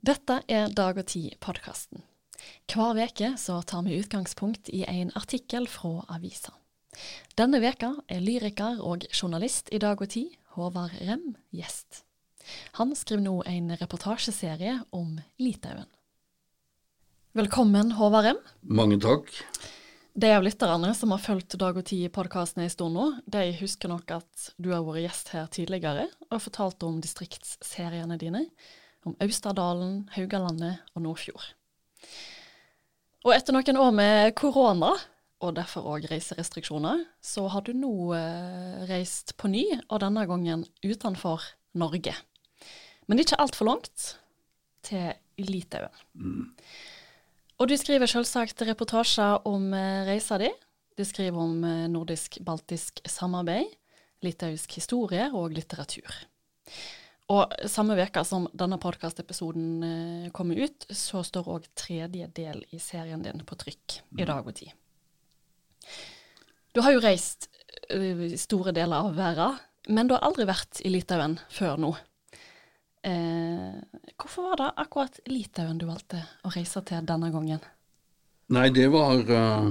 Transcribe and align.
Dette 0.00 0.38
er 0.48 0.70
Dag 0.72 0.96
og 0.96 1.04
Tid-podkasten. 1.12 2.00
Hver 2.72 2.94
veke 2.96 3.34
tar 3.36 3.82
vi 3.84 3.98
utgangspunkt 4.00 4.70
i 4.72 4.80
en 4.88 5.10
artikkel 5.12 5.66
fra 5.68 6.06
avisa. 6.08 6.54
Denne 7.36 7.60
veka 7.60 7.90
er 8.08 8.24
lyriker 8.24 8.80
og 8.80 9.04
journalist 9.12 9.68
i 9.68 9.82
Dag 9.82 10.00
og 10.00 10.08
Tid, 10.08 10.32
Håvard 10.56 10.96
Rem, 11.04 11.36
gjest. 11.52 12.06
Han 12.80 12.96
skriver 12.96 13.26
nå 13.26 13.36
en 13.44 13.76
reportasjeserie 13.76 14.78
om 14.96 15.20
Litauen. 15.36 15.84
Velkommen, 17.36 17.92
Håvard 18.00 18.30
Rem. 18.30 18.42
Mange 18.64 18.96
takk. 19.04 19.28
De 20.16 20.32
av 20.32 20.42
lytterne 20.48 20.94
som 20.96 21.12
har 21.12 21.20
fulgt 21.20 21.60
Dag 21.60 21.76
og 21.76 21.84
Tid-podkasten 21.92 22.64
en 22.64 22.72
stund 22.72 22.96
nå, 22.96 23.10
de 23.28 23.50
husker 23.60 23.92
nok 23.92 24.16
at 24.16 24.52
du 24.56 24.72
har 24.72 24.80
vært 24.88 25.04
gjest 25.04 25.36
her 25.36 25.52
tidligere 25.52 26.08
og 26.30 26.40
fortalt 26.48 26.88
om 26.88 27.04
distriktsseriene 27.04 28.16
dine 28.16 28.48
om 29.06 29.16
Austadalen, 29.24 30.04
Haugalandet 30.14 30.80
og 30.94 31.04
Nordfjord. 31.06 31.46
Og 33.24 33.34
etter 33.34 33.52
noen 33.56 33.80
år 33.80 33.90
med 33.96 34.34
korona, 34.38 34.94
og 35.40 35.56
derfor 35.56 35.88
òg 35.88 36.06
reiserestriksjoner, 36.10 37.04
så 37.24 37.46
har 37.52 37.64
du 37.64 37.72
nå 37.76 37.92
eh, 38.16 38.80
reist 38.88 39.34
på 39.40 39.48
ny, 39.52 39.64
og 39.88 40.02
denne 40.04 40.26
gangen 40.28 40.66
utenfor 40.84 41.44
Norge. 41.80 42.14
Men 43.08 43.22
ikke 43.22 43.40
altfor 43.40 43.68
langt, 43.68 44.14
til 44.84 45.12
Litauen. 45.36 45.92
Mm. 46.16 46.46
Og 47.60 47.68
du 47.68 47.76
skriver 47.76 48.08
selvsagt 48.08 48.62
reportasjer 48.64 49.44
om 49.48 49.74
eh, 49.76 50.06
reisa 50.08 50.38
di. 50.40 50.48
Du 50.96 51.04
skriver 51.04 51.36
om 51.40 51.64
eh, 51.64 51.84
nordisk-baltisk 51.92 53.02
samarbeid, 53.08 53.68
litauisk 54.24 54.78
historie 54.80 55.28
og 55.36 55.52
litteratur. 55.56 56.08
Og 57.30 57.52
samme 57.70 57.94
veka 57.94 58.24
som 58.26 58.48
denne 58.58 58.78
podkastepisoden 58.82 59.66
eh, 59.86 60.30
kommer 60.34 60.58
ut, 60.58 60.86
så 60.90 61.22
står 61.26 61.50
òg 61.52 61.68
tredje 61.78 62.26
del 62.34 62.64
i 62.74 62.80
serien 62.82 63.22
din 63.22 63.44
på 63.46 63.58
trykk 63.60 64.00
i 64.18 64.26
dag 64.26 64.42
og 64.42 64.56
tid. 64.58 64.74
Du 66.74 66.82
har 66.82 66.94
jo 66.94 67.02
reist 67.02 67.48
uh, 67.94 68.26
store 68.38 68.74
deler 68.74 69.06
av 69.06 69.14
verden, 69.14 69.58
men 69.90 70.10
du 70.10 70.14
har 70.14 70.26
aldri 70.26 70.46
vært 70.46 70.82
i 70.86 70.90
Litauen 70.92 71.38
før 71.50 71.78
nå. 71.82 71.94
Eh, 73.06 73.78
hvorfor 74.20 74.50
var 74.50 74.60
det 74.60 74.68
akkurat 74.82 75.22
Litauen 75.30 75.78
du 75.80 75.86
valgte 75.88 76.20
å 76.44 76.52
reise 76.52 76.82
til 76.86 77.06
denne 77.08 77.30
gangen? 77.32 77.62
Nei, 78.52 78.68
det 78.74 78.90
var 78.92 79.22
uh, 79.30 79.70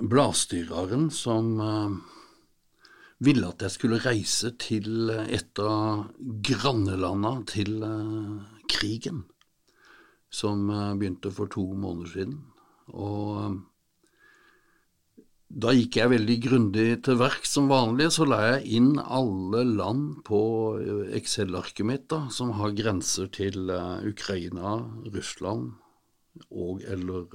bladstyreren 0.00 1.10
som 1.12 1.52
uh, 1.60 2.16
ville 3.22 3.48
at 3.52 3.62
jeg 3.62 3.74
skulle 3.76 4.00
reise 4.02 4.52
til 4.60 5.10
et 5.10 5.60
av 5.62 6.08
grannelandene 6.46 7.44
til 7.50 7.76
uh, 7.84 8.40
krigen, 8.70 9.24
som 10.32 10.66
uh, 10.70 10.94
begynte 10.98 11.32
for 11.34 11.50
to 11.52 11.64
måneder 11.78 12.10
siden. 12.14 12.40
Og 12.92 13.60
da 15.52 15.72
gikk 15.76 15.98
jeg 16.00 16.12
veldig 16.14 16.36
grundig 16.42 16.86
til 17.06 17.18
verk 17.20 17.46
som 17.46 17.68
vanlig. 17.70 18.08
Så 18.14 18.26
la 18.26 18.40
jeg 18.46 18.78
inn 18.80 18.94
alle 19.00 19.62
land 19.68 20.22
på 20.26 20.40
Excel-arket 21.12 21.86
mitt 21.86 22.06
da, 22.10 22.24
som 22.32 22.54
har 22.56 22.72
grenser 22.76 23.28
til 23.32 23.68
Ukraina, 23.68 24.78
Russland 25.12 25.74
og 26.48 26.80
eller 26.88 27.28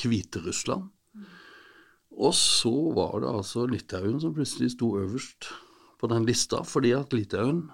Hviterussland. 0.00 0.88
Og 2.20 2.34
så 2.36 2.72
var 2.96 3.20
det 3.22 3.32
altså 3.32 3.64
Litauen 3.68 4.20
som 4.20 4.34
plutselig 4.36 4.74
sto 4.74 4.92
øverst 5.00 5.48
på 6.00 6.08
den 6.12 6.26
lista, 6.28 6.62
fordi 6.64 6.92
at 6.96 7.14
Litauen 7.16 7.68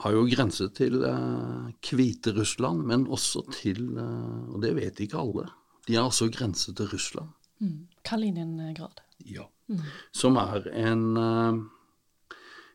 har 0.00 0.14
jo 0.16 0.24
grense 0.32 0.68
til 0.76 1.02
eh, 1.04 1.68
Hviterussland, 1.84 2.86
men 2.88 3.06
også 3.12 3.44
til 3.52 3.98
eh, 4.00 4.54
Og 4.54 4.62
det 4.62 4.72
vet 4.78 5.00
ikke 5.04 5.20
alle. 5.20 5.50
De 5.86 5.96
har 5.96 6.08
også 6.08 6.30
grense 6.32 6.72
til 6.74 6.88
Russland. 6.88 7.28
Mm. 7.60 7.88
Kaliningrad. 8.04 9.02
Ja. 9.28 9.44
Mm. 9.68 9.84
Som 10.12 10.36
er 10.40 10.64
en 10.72 11.04
eh, 11.20 11.60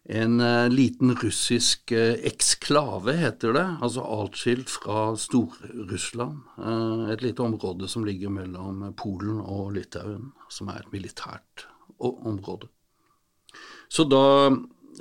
en 0.05 0.39
uh, 0.39 0.69
liten 0.69 1.15
russisk 1.17 1.91
uh, 1.91 2.13
eksklave, 2.27 3.15
heter 3.17 3.55
det, 3.57 3.65
altså 3.81 4.03
atskilt 4.21 4.69
fra 4.69 5.07
Stor-Russland. 5.17 6.43
Uh, 6.59 7.09
et 7.13 7.23
lite 7.25 7.41
område 7.41 7.89
som 7.89 8.05
ligger 8.05 8.33
mellom 8.33 8.83
Polen 8.97 9.41
og 9.41 9.73
Litauen, 9.77 10.29
som 10.49 10.69
er 10.69 10.83
et 10.83 10.91
militært 10.93 11.65
område. 11.97 12.69
Så 13.89 14.05
da, 14.09 14.51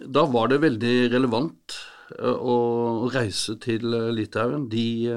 da, 0.07 0.25
var 0.31 0.49
det 0.53 0.63
veldig 0.63 0.95
relevant 1.13 1.77
å 2.23 3.09
reise 3.11 3.57
til 3.61 3.89
Litauen. 4.15 4.69
De, 4.71 5.11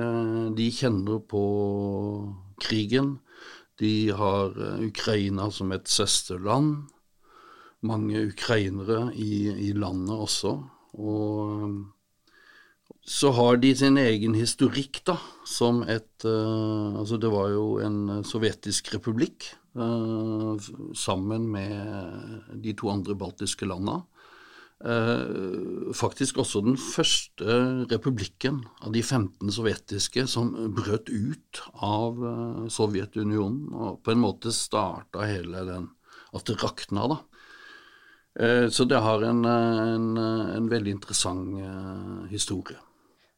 de 0.58 0.68
kjenner 0.74 1.20
på 1.30 1.44
krigen. 2.64 3.18
De 3.78 4.10
har 4.18 4.56
Ukraina 4.82 5.52
som 5.54 5.76
et 5.76 5.92
søsterland 5.92 6.88
mange 7.86 8.24
ukrainere 8.32 9.12
i, 9.14 9.48
i 9.70 9.72
landet 9.78 10.18
også. 10.18 10.56
Og 10.98 11.86
så 13.08 13.32
har 13.32 13.62
de 13.62 13.72
sin 13.78 13.96
egen 14.02 14.36
historikk, 14.36 15.00
da, 15.08 15.16
som 15.48 15.84
et 15.88 16.26
uh, 16.28 16.98
Altså, 17.00 17.20
det 17.22 17.32
var 17.32 17.54
jo 17.54 17.78
en 17.84 18.24
sovjetisk 18.28 18.92
republikk 18.96 19.48
uh, 19.80 20.60
sammen 20.98 21.48
med 21.54 22.60
de 22.64 22.74
to 22.76 22.92
andre 22.92 23.16
baltiske 23.16 23.70
landa. 23.70 24.02
Uh, 24.78 25.94
faktisk 25.96 26.38
også 26.44 26.62
den 26.66 26.76
første 26.78 27.88
republikken 27.90 28.60
av 28.84 28.92
de 28.94 29.02
15 29.02 29.56
sovjetiske 29.56 30.28
som 30.30 30.52
brøt 30.76 31.08
ut 31.10 31.64
av 31.80 32.20
Sovjetunionen, 32.70 33.72
og 33.72 34.04
på 34.04 34.14
en 34.14 34.22
måte 34.22 34.54
starta 34.54 35.26
hele 35.30 35.64
den 35.70 35.94
At 36.36 36.44
det 36.44 36.60
rakna, 36.60 37.08
da. 37.08 37.22
Eh, 38.40 38.68
så 38.70 38.86
det 38.90 39.00
har 39.02 39.24
en, 39.26 39.46
en, 39.46 40.10
en 40.18 40.68
veldig 40.70 40.98
interessant 40.98 41.56
historie. 42.32 42.78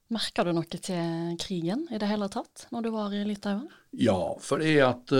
Merka 0.10 0.44
du 0.44 0.52
noe 0.58 0.66
til 0.82 1.36
krigen 1.40 1.86
i 1.94 2.00
det 2.02 2.10
hele 2.10 2.28
tatt, 2.34 2.66
når 2.74 2.88
du 2.88 2.90
var 2.96 3.14
i 3.14 3.22
Litauen? 3.28 3.68
Ja, 3.94 4.18
fordi 4.42 4.80
at 4.82 5.14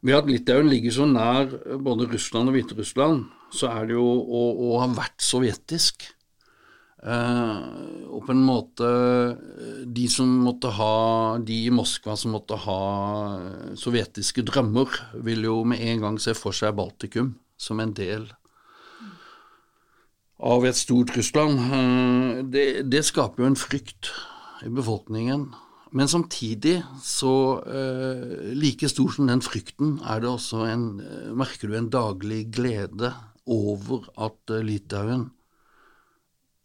ved 0.00 0.16
at 0.16 0.30
Litauen 0.30 0.70
ligger 0.70 0.94
så 0.94 1.06
nær 1.08 1.50
både 1.82 2.08
Russland 2.08 2.48
og 2.48 2.56
Hviterussland, 2.56 3.26
så 3.52 3.68
er 3.68 3.90
det 3.90 3.98
jo 3.98 4.06
å, 4.06 4.40
å 4.70 4.78
ha 4.80 4.88
vært 4.94 5.20
sovjetisk. 5.24 6.06
Uh, 7.00 8.10
og 8.12 8.26
på 8.26 8.34
en 8.34 8.42
måte 8.44 8.88
De 9.88 10.02
som 10.12 10.28
måtte 10.44 10.68
ha 10.76 11.38
De 11.40 11.54
i 11.64 11.70
Moskva 11.72 12.12
som 12.20 12.34
måtte 12.36 12.58
ha 12.60 12.82
sovjetiske 13.80 14.44
drømmer, 14.44 14.98
vil 15.24 15.48
jo 15.48 15.62
med 15.64 15.80
en 15.80 16.04
gang 16.04 16.18
se 16.20 16.34
for 16.36 16.52
seg 16.52 16.76
Baltikum 16.76 17.38
som 17.56 17.80
en 17.80 17.94
del 17.96 18.28
av 20.40 20.64
et 20.64 20.76
stort 20.76 21.12
Russland, 21.16 21.58
eh, 21.58 22.44
det, 22.48 22.66
det, 22.88 23.04
skaper 23.04 23.44
jo 23.44 23.50
en 23.50 23.58
frykt 23.58 24.10
i 24.64 24.72
befolkningen. 24.72 25.50
Men 25.90 26.08
samtidig 26.08 26.84
så 27.02 27.32
eh, 27.66 28.52
Like 28.54 28.88
stor 28.88 29.10
som 29.10 29.26
den 29.26 29.42
frykten 29.42 29.96
er 30.06 30.22
det 30.22 30.30
også 30.30 30.62
en 30.68 30.84
eh, 31.02 31.32
Merker 31.34 31.68
du 31.68 31.74
en 31.76 31.90
daglig 31.90 32.44
glede 32.54 33.10
over 33.50 34.06
at 34.20 34.52
Litauen 34.62 35.32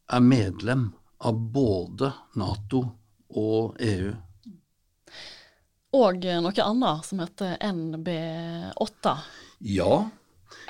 er 0.05 0.21
medlem 0.21 0.91
av 1.25 1.39
både 1.55 2.11
Nato 2.37 2.83
og 3.33 3.79
EU. 3.81 4.13
Og 5.95 6.27
noe 6.43 6.67
annet 6.67 7.07
som 7.07 7.23
heter 7.23 7.55
NB8. 7.65 9.15
Ja, 9.65 10.03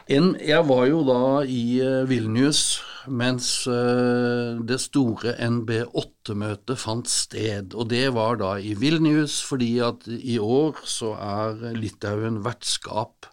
en, 0.07 0.35
jeg 0.39 0.67
var 0.69 0.85
jo 0.87 1.01
da 1.03 1.21
i 1.49 1.81
Vilnius 2.07 2.77
mens 3.07 3.47
uh, 3.69 4.57
det 4.65 4.77
store 4.83 5.35
NB8-møtet 5.41 6.79
fant 6.81 7.09
sted. 7.09 7.75
Og 7.75 7.89
det 7.91 8.07
var 8.15 8.39
da 8.41 8.55
i 8.59 8.73
Vilnius 8.79 9.41
fordi 9.45 9.77
at 9.85 10.07
i 10.07 10.37
år 10.41 10.81
så 10.87 11.13
er 11.19 11.77
Litauen 11.77 12.41
vertskap 12.45 13.29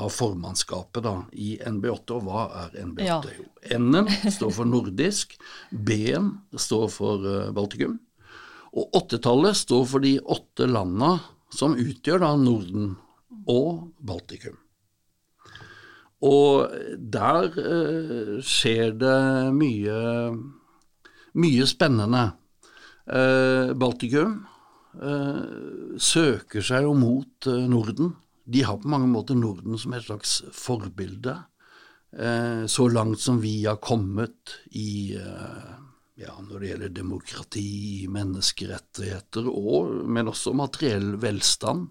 har 0.00 0.12
formannskapet 0.14 1.04
da 1.04 1.16
i 1.32 1.56
NB8. 1.58 2.16
Og 2.16 2.28
hva 2.28 2.46
er 2.62 2.78
NB8? 2.86 3.34
Ja. 3.34 3.78
N-en 3.78 4.08
står 4.36 4.54
for 4.56 4.68
nordisk, 4.68 5.36
B-en 5.70 6.32
står 6.56 6.88
for 6.94 7.26
uh, 7.26 7.50
Baltikum, 7.56 7.98
og 8.70 8.96
åttetallet 9.00 9.58
står 9.58 9.86
for 9.90 10.04
de 10.04 10.16
åtte 10.22 10.68
landa 10.70 11.16
som 11.50 11.74
utgjør 11.74 12.22
da 12.22 12.34
Norden 12.38 12.92
og 13.50 13.88
Baltikum. 13.98 14.58
Og 16.26 16.72
der 17.00 17.46
eh, 17.56 18.32
skjer 18.44 18.92
det 19.00 19.18
mye, 19.56 20.00
mye 21.40 21.68
spennende. 21.68 22.24
Eh, 23.08 23.72
Baltikum 23.80 24.34
eh, 25.00 25.44
søker 25.96 26.66
seg 26.66 26.84
jo 26.84 26.96
mot 26.98 27.48
eh, 27.48 27.64
Norden. 27.72 28.12
De 28.44 28.64
har 28.66 28.80
på 28.82 28.90
mange 28.90 29.08
måter 29.08 29.38
Norden 29.38 29.78
som 29.80 29.96
et 29.96 30.04
slags 30.04 30.40
forbilde. 30.52 31.38
Eh, 32.12 32.66
så 32.66 32.88
langt 32.88 33.20
som 33.20 33.40
vi 33.40 33.64
har 33.64 33.80
kommet 33.80 34.58
i, 34.76 35.14
eh, 35.14 35.70
ja, 36.20 36.34
når 36.36 36.58
det 36.58 36.72
gjelder 36.72 36.94
demokrati, 37.00 38.06
menneskerettigheter, 38.10 39.46
og, 39.48 40.04
men 40.04 40.28
også 40.28 40.52
materiell 40.52 41.14
velstand. 41.22 41.88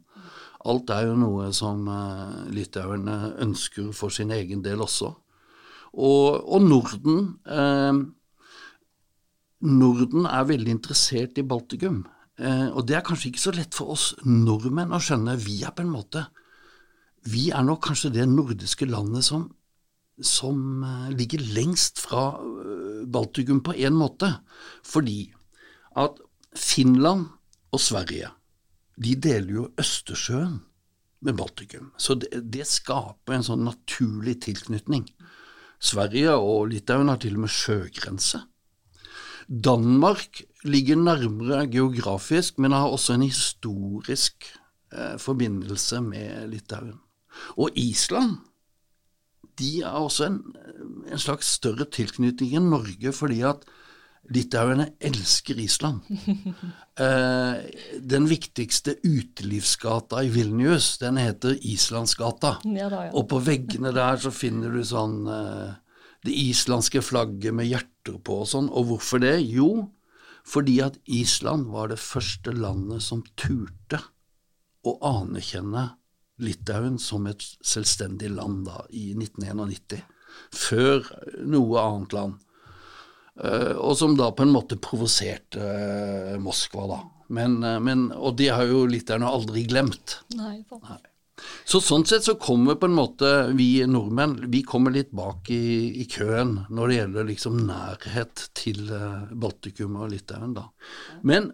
Alt 0.68 0.92
er 0.92 1.08
jo 1.08 1.16
noe 1.16 1.50
som 1.56 1.86
uh, 1.88 2.46
litauerne 2.52 3.36
ønsker 3.40 3.94
for 3.96 4.12
sin 4.12 4.34
egen 4.36 4.64
del 4.66 4.84
også. 4.84 5.14
Og, 5.90 6.44
og 6.46 6.62
Norden 6.62 7.40
eh, 7.50 8.02
Norden 9.66 10.28
er 10.30 10.46
veldig 10.46 10.76
interessert 10.76 11.40
i 11.42 11.44
Baltikum. 11.44 12.04
Eh, 12.38 12.68
og 12.70 12.86
det 12.88 13.00
er 13.00 13.06
kanskje 13.08 13.32
ikke 13.32 13.42
så 13.42 13.54
lett 13.56 13.74
for 13.74 13.96
oss 13.96 14.12
nordmenn 14.22 14.94
å 14.94 15.02
skjønne. 15.02 15.34
Vi 15.42 15.64
er 15.66 15.74
på 15.74 15.82
en 15.86 15.96
måte 15.96 16.28
Vi 17.26 17.50
er 17.52 17.66
nok 17.66 17.82
kanskje 17.90 18.14
det 18.16 18.30
nordiske 18.30 18.86
landet 18.88 19.26
som, 19.28 19.50
som 20.22 20.86
ligger 21.12 21.42
lengst 21.58 22.00
fra 22.00 22.38
Baltikum 23.10 23.60
på 23.66 23.74
én 23.76 23.98
måte. 23.98 24.30
Fordi 24.86 25.34
at 26.00 26.22
Finland 26.56 27.28
og 27.74 27.82
Sverige 27.84 28.30
de 29.00 29.16
deler 29.16 29.56
jo 29.56 29.68
Østersjøen 29.80 30.60
med 31.25 31.38
Baltikum. 31.40 31.92
Så 32.00 32.16
det, 32.19 32.31
det, 32.51 32.68
skaper 32.68 33.36
en 33.36 33.46
sånn 33.46 33.66
naturlig 33.68 34.40
tilknytning. 34.46 35.07
Sverige 35.80 36.36
og 36.36 36.69
Litauen 36.74 37.12
har 37.12 37.19
til 37.24 37.38
og 37.38 37.46
med 37.46 37.54
sjøgrense. 37.54 38.44
Danmark 39.50 40.44
ligger 40.68 41.00
nærmere 41.00 41.66
geografisk, 41.72 42.60
men 42.60 42.75
har 42.75 42.92
også 42.92 43.16
en 43.16 43.25
historisk 43.25 44.51
eh, 44.94 45.16
forbindelse 45.18 46.04
med 46.06 46.52
Litauen. 46.52 47.00
Og 47.57 47.72
Island 47.80 48.38
de 49.60 49.81
har 49.84 50.00
også 50.00 50.30
en, 50.30 50.40
en 51.12 51.19
slags 51.19 51.50
større 51.60 51.88
tilknytning 51.92 52.56
enn 52.56 52.69
Norge, 52.72 53.12
fordi 53.16 53.42
at 53.48 53.66
Litauerne 54.30 54.92
elsker 55.00 55.60
Island. 55.60 56.06
Eh, 57.00 57.60
den 58.04 58.25
viktigste 58.27 58.98
utelivsgata 59.07 60.19
i 60.27 60.31
Vilnius, 60.33 60.98
den 61.00 61.16
heter 61.16 61.54
Islandsgata. 61.63 62.57
Ja, 62.68 62.89
da, 62.92 63.06
ja. 63.06 63.13
Og 63.16 63.30
på 63.31 63.39
veggene 63.39 63.94
der 63.95 64.19
så 64.19 64.33
finner 64.36 64.74
du 64.75 64.81
sånn 64.83 65.21
eh, 65.31 65.77
det 66.27 66.36
islandske 66.36 67.00
flagget 67.00 67.56
med 67.56 67.69
hjerter 67.69 68.18
på 68.19 68.42
og 68.42 68.50
sånn. 68.51 68.68
Og 68.68 68.89
hvorfor 68.89 69.24
det? 69.24 69.38
Jo, 69.48 69.88
fordi 70.44 70.81
at 70.83 71.00
Island 71.07 71.71
var 71.71 71.94
det 71.94 72.01
første 72.04 72.51
landet 72.51 73.06
som 73.06 73.24
turte 73.39 74.01
å 74.83 74.98
anerkjenne 75.00 75.86
Litauen 76.39 77.00
som 77.00 77.31
et 77.31 77.44
selvstendig 77.63 78.31
land 78.31 78.66
da, 78.68 78.83
i 78.95 79.12
1991. 79.16 80.04
Før 80.56 81.04
noe 81.48 81.81
annet 81.83 82.16
land. 82.16 82.45
Eh, 83.44 83.76
og 83.78 83.96
som 83.98 84.18
da 84.20 84.32
på 84.36 84.44
en 84.44 84.54
måte 84.54 84.80
provoserte 84.82 85.64
eh, 85.64 86.40
Moskva, 86.42 86.88
da. 86.92 87.00
Men, 87.36 87.62
eh, 87.64 87.78
men, 87.84 88.10
og 88.16 88.36
det 88.40 88.50
har 88.52 88.68
jo 88.68 88.84
litauerne 88.90 89.30
aldri 89.30 89.64
glemt. 89.70 90.20
Nei. 90.36 90.60
Nei. 90.84 91.00
Så 91.64 91.80
sånn 91.80 92.04
sett 92.04 92.26
så 92.28 92.36
kommer 92.36 92.76
på 92.76 92.90
en 92.90 92.98
måte 92.98 93.30
vi 93.56 93.86
nordmenn 93.88 94.50
vi 94.52 94.60
kommer 94.68 94.92
litt 94.92 95.14
bak 95.16 95.48
i, 95.56 96.02
i 96.02 96.08
køen 96.12 96.66
når 96.68 96.92
det 96.92 96.98
gjelder 96.98 97.30
liksom 97.30 97.62
nærhet 97.70 98.44
til 98.60 98.92
Baltikum 99.32 99.96
og 100.02 100.12
Litauen, 100.12 100.58
da. 100.58 100.66
Men 101.24 101.54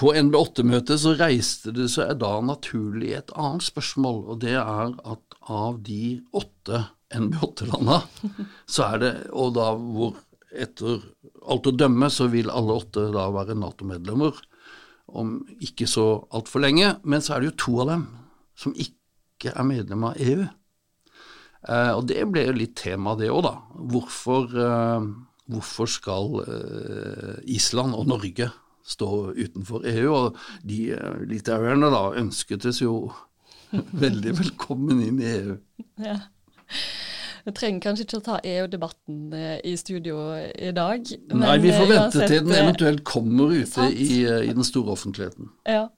på 0.00 0.14
NB8-møtet 0.16 1.02
så 1.02 1.12
reiste 1.18 1.74
det 1.76 1.90
seg 1.92 2.14
da 2.22 2.38
naturlig 2.40 3.12
et 3.18 3.36
annet 3.36 3.66
spørsmål, 3.66 4.22
og 4.32 4.40
det 4.46 4.56
er 4.56 4.96
at 4.96 5.38
av 5.52 5.82
de 5.84 6.22
åtte 6.32 6.86
NB8-landa, 7.12 8.00
så 8.64 8.94
er 8.94 9.02
det, 9.02 9.14
og 9.36 9.52
da 9.58 9.74
hvor 9.76 10.16
etter 10.52 11.02
alt 11.48 11.68
å 11.68 11.74
dømme 11.74 12.08
så 12.12 12.28
vil 12.32 12.50
alle 12.52 12.78
åtte 12.82 13.08
da 13.14 13.28
være 13.32 13.56
Nato-medlemmer 13.58 14.38
om 15.12 15.36
ikke 15.62 15.88
så 15.90 16.06
altfor 16.34 16.64
lenge. 16.64 16.94
Men 17.04 17.24
så 17.24 17.36
er 17.36 17.42
det 17.42 17.52
jo 17.52 17.60
to 17.64 17.76
av 17.84 17.92
dem 17.92 18.06
som 18.58 18.74
ikke 18.76 19.52
er 19.52 19.66
medlem 19.66 20.06
av 20.08 20.20
EU. 20.22 20.46
Eh, 21.68 21.92
og 21.94 22.06
det 22.10 22.22
ble 22.30 22.46
jo 22.48 22.56
litt 22.56 22.74
tema, 22.80 23.14
det 23.18 23.30
òg, 23.32 23.42
da. 23.46 23.54
Hvorfor, 23.92 24.56
eh, 24.66 25.06
hvorfor 25.52 25.90
skal 25.90 26.42
eh, 26.42 27.36
Island 27.54 27.96
og 27.98 28.08
Norge 28.10 28.50
stå 28.82 29.10
utenfor 29.36 29.86
EU? 29.90 30.08
Og 30.10 30.40
de 30.66 30.80
eh, 30.96 31.22
litauerne 31.30 31.92
da 31.92 32.08
ønsketes 32.22 32.82
jo 32.82 33.12
veldig 34.04 34.36
velkommen 34.42 35.02
inn 35.04 35.22
i 35.22 35.30
EU. 35.36 35.56
Ja. 36.02 36.18
Vi 37.44 37.52
trenger 37.56 37.82
kanskje 37.82 38.06
ikke 38.06 38.20
å 38.20 38.24
ta 38.26 38.38
EU-debatten 38.46 39.34
eh, 39.34 39.56
i 39.66 39.74
studio 39.80 40.20
i 40.38 40.70
dag. 40.74 41.08
Nei, 41.34 41.56
vi 41.62 41.72
får 41.74 41.84
eh, 41.84 41.90
vente 41.90 42.28
til 42.30 42.44
den 42.46 42.54
eventuelt 42.54 43.04
kommer 43.08 43.54
ute 43.54 43.88
i, 43.90 44.22
eh, 44.22 44.46
i, 44.46 44.54
den 44.54 44.66
store 44.66 44.94
offentligheten. 44.94 45.50
Ja. 45.68 45.88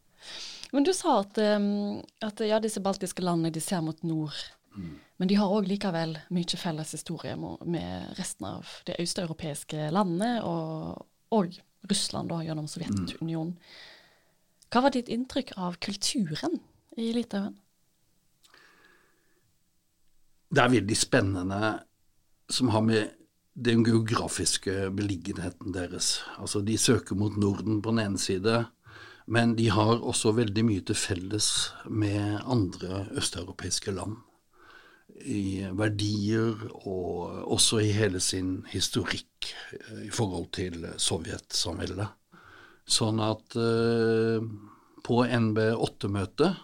Men 0.74 0.86
du 0.86 0.90
sa 0.96 1.20
at, 1.20 1.38
at 1.38 2.40
ja, 2.42 2.58
disse 2.58 2.82
baltiske 2.82 3.22
landene 3.22 3.52
de 3.54 3.62
ser 3.62 3.84
mot 3.84 4.00
nord. 4.02 4.34
Mm. 4.74 4.96
Men 5.22 5.30
de 5.30 5.36
har 5.38 5.52
òg 5.54 5.68
likevel 5.70 6.16
mye 6.34 6.58
felles 6.58 6.96
historie 6.96 7.36
med 7.38 8.16
resten 8.18 8.48
av 8.48 8.72
de 8.88 8.96
østeuropeiske 9.04 9.92
landene, 9.94 10.40
og, 10.42 11.04
og 11.30 11.54
Russland 11.86 12.32
da, 12.32 12.40
gjennom 12.42 12.66
Sovjetunionen. 12.70 13.54
Hva 14.72 14.82
var 14.82 14.96
ditt 14.96 15.12
inntrykk 15.12 15.54
av 15.60 15.76
kulturen 15.84 16.58
i 16.98 17.12
Litauen? 17.14 17.54
Det 20.54 20.62
er 20.62 20.72
veldig 20.78 20.96
spennende 20.98 21.74
som 22.52 22.70
har 22.74 22.84
med 22.86 23.12
den 23.54 23.84
geografiske 23.86 24.90
beliggenheten 24.94 25.74
deres. 25.74 26.20
Altså, 26.38 26.60
de 26.60 26.78
søker 26.78 27.16
mot 27.18 27.36
Norden 27.38 27.80
på 27.82 27.94
den 27.94 28.02
ene 28.02 28.18
side, 28.18 28.64
men 29.26 29.54
de 29.56 29.70
har 29.70 30.02
også 30.02 30.34
veldig 30.36 30.64
mye 30.66 30.84
til 30.84 30.98
felles 30.98 31.48
med 31.88 32.42
andre 32.44 33.06
østeuropeiske 33.16 33.94
land. 33.94 34.18
I 35.24 35.70
verdier 35.72 36.58
og 36.82 37.46
også 37.54 37.78
i 37.84 37.92
hele 37.94 38.20
sin 38.20 38.64
historikk 38.72 39.52
eh, 39.76 40.06
i 40.08 40.10
forhold 40.12 40.48
til 40.56 40.88
sovjetsamveldet. 40.98 42.08
Sånn 42.84 43.22
at 43.22 43.54
eh, 43.56 44.42
på 45.04 45.20
NB8-møtet 45.24 46.58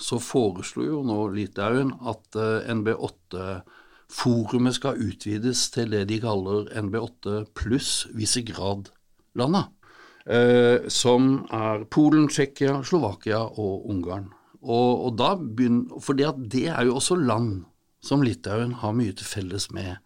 så 0.00 0.18
foreslo 0.22 0.84
jo 0.86 1.02
nå 1.06 1.28
Litauen 1.34 1.92
at 2.06 2.36
eh, 2.38 2.72
NB8-forumet 2.74 4.74
skal 4.78 5.00
utvides 5.00 5.70
til 5.74 5.90
det 5.94 6.04
de 6.10 6.20
kaller 6.22 6.68
NB8 6.74 7.44
pluss 7.56 8.06
Visegrad-landa. 8.14 9.62
Eh, 10.24 10.88
som 10.88 11.44
er 11.52 11.84
Polen, 11.92 12.30
Tsjekkia, 12.32 12.80
Slovakia 12.86 13.42
og 13.44 13.90
Ungarn. 13.92 14.30
Og, 14.64 15.06
og 15.06 15.12
da 15.20 15.34
begynner, 15.36 16.30
at 16.30 16.38
det 16.50 16.68
er 16.72 16.82
jo 16.88 16.96
også 16.96 17.14
land 17.20 17.66
som 18.04 18.24
Litauen 18.24 18.72
har 18.80 18.96
mye 18.96 19.12
til 19.16 19.28
felles 19.28 19.68
med. 19.76 20.00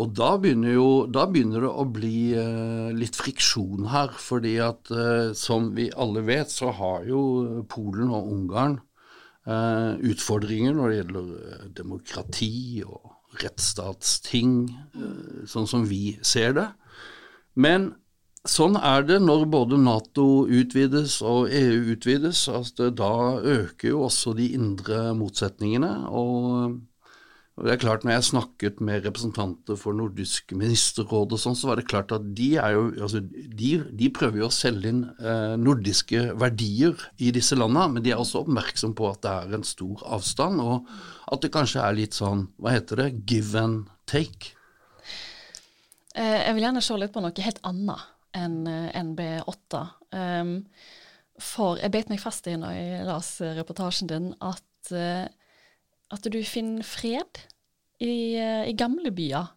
Og 0.00 0.12
da 0.16 0.34
begynner, 0.40 0.74
jo, 0.76 0.90
da 1.12 1.26
begynner 1.28 1.64
det 1.64 1.72
å 1.72 1.86
bli 1.88 2.32
eh, 2.38 2.92
litt 2.96 3.16
friksjon 3.18 3.88
her, 3.92 4.12
fordi 4.16 4.54
at 4.64 4.92
eh, 4.94 5.32
som 5.36 5.72
vi 5.76 5.90
alle 5.92 6.22
vet, 6.24 6.52
så 6.52 6.70
har 6.76 7.04
jo 7.08 7.64
Polen 7.68 8.12
og 8.12 8.30
Ungarn 8.32 8.78
utfordringer 10.10 10.76
når 10.76 10.90
det 10.90 10.98
gjelder 11.00 11.30
eh, 11.38 11.64
demokrati 11.76 12.52
og 12.86 13.16
rettsstatsting, 13.40 14.54
eh, 14.96 15.40
sånn 15.50 15.68
som 15.70 15.86
vi 15.88 16.18
ser 16.26 16.54
det. 16.58 16.68
Men 17.54 17.90
sånn 18.48 18.78
er 18.78 19.04
det 19.08 19.20
når 19.22 19.46
både 19.52 19.78
Nato 19.80 20.46
utvides 20.48 21.20
og 21.26 21.50
EU 21.52 21.94
utvides. 21.94 22.46
Altså, 22.48 22.90
da 22.90 23.40
øker 23.40 23.92
jo 23.92 24.04
også 24.08 24.34
de 24.38 24.52
indre 24.56 25.10
motsetningene. 25.18 25.92
og 26.08 26.80
og 27.60 27.66
det 27.68 27.74
er 27.74 27.80
klart, 27.82 28.04
når 28.06 28.14
jeg 28.14 28.24
snakket 28.30 28.78
med 28.80 29.02
representanter 29.04 29.76
for 29.76 29.92
Nordisk 29.92 30.54
ministerråd 30.56 31.34
og 31.36 31.40
sånn, 31.42 31.56
så 31.58 31.68
var 31.68 31.76
det 31.76 31.90
klart 31.90 32.14
at 32.16 32.24
de, 32.32 32.46
jo, 32.56 32.84
altså, 33.04 33.20
de, 33.20 33.72
de 34.00 34.06
prøver 34.16 34.40
jo 34.40 34.46
å 34.46 34.54
selge 34.54 34.88
inn 34.88 35.02
eh, 35.20 35.58
nordiske 35.60 36.22
verdier 36.40 37.02
i 37.20 37.28
disse 37.36 37.58
landene, 37.58 37.98
men 37.98 38.06
de 38.06 38.14
er 38.14 38.22
også 38.22 38.40
oppmerksom 38.46 38.94
på 38.96 39.10
at 39.10 39.20
det 39.26 39.32
er 39.42 39.58
en 39.58 39.66
stor 39.68 40.06
avstand, 40.16 40.62
og 40.64 40.88
at 41.36 41.44
det 41.44 41.50
kanskje 41.52 41.82
er 41.84 41.98
litt 41.98 42.16
sånn, 42.16 42.46
hva 42.56 42.72
heter 42.78 43.02
det, 43.02 43.10
give 43.28 43.60
and 43.60 43.90
take. 44.08 44.54
Eh, 46.16 46.38
jeg 46.46 46.56
vil 46.56 46.64
gjerne 46.64 46.84
se 46.86 46.96
litt 46.96 47.12
på 47.12 47.20
noe 47.20 47.44
helt 47.44 47.60
annet 47.68 48.06
enn 48.40 48.56
eh, 48.72 49.02
NB8. 49.02 49.82
Um, 49.84 50.16
ehm, 50.16 50.56
for 51.44 51.76
jeg 51.76 51.92
beit 51.92 52.08
meg 52.08 52.24
fast 52.24 52.48
i 52.48 52.56
når 52.56 52.72
jeg 52.78 53.04
leste 53.10 53.52
reportasjen 53.60 54.08
din, 54.08 54.32
at 54.40 54.96
uh, 54.96 55.28
at 56.10 56.26
du 56.26 56.40
finner 56.46 56.86
fred 56.86 57.44
i, 58.00 58.36
eh, 58.40 58.64
i 58.70 58.74
gamle 58.78 59.12
byer. 59.14 59.52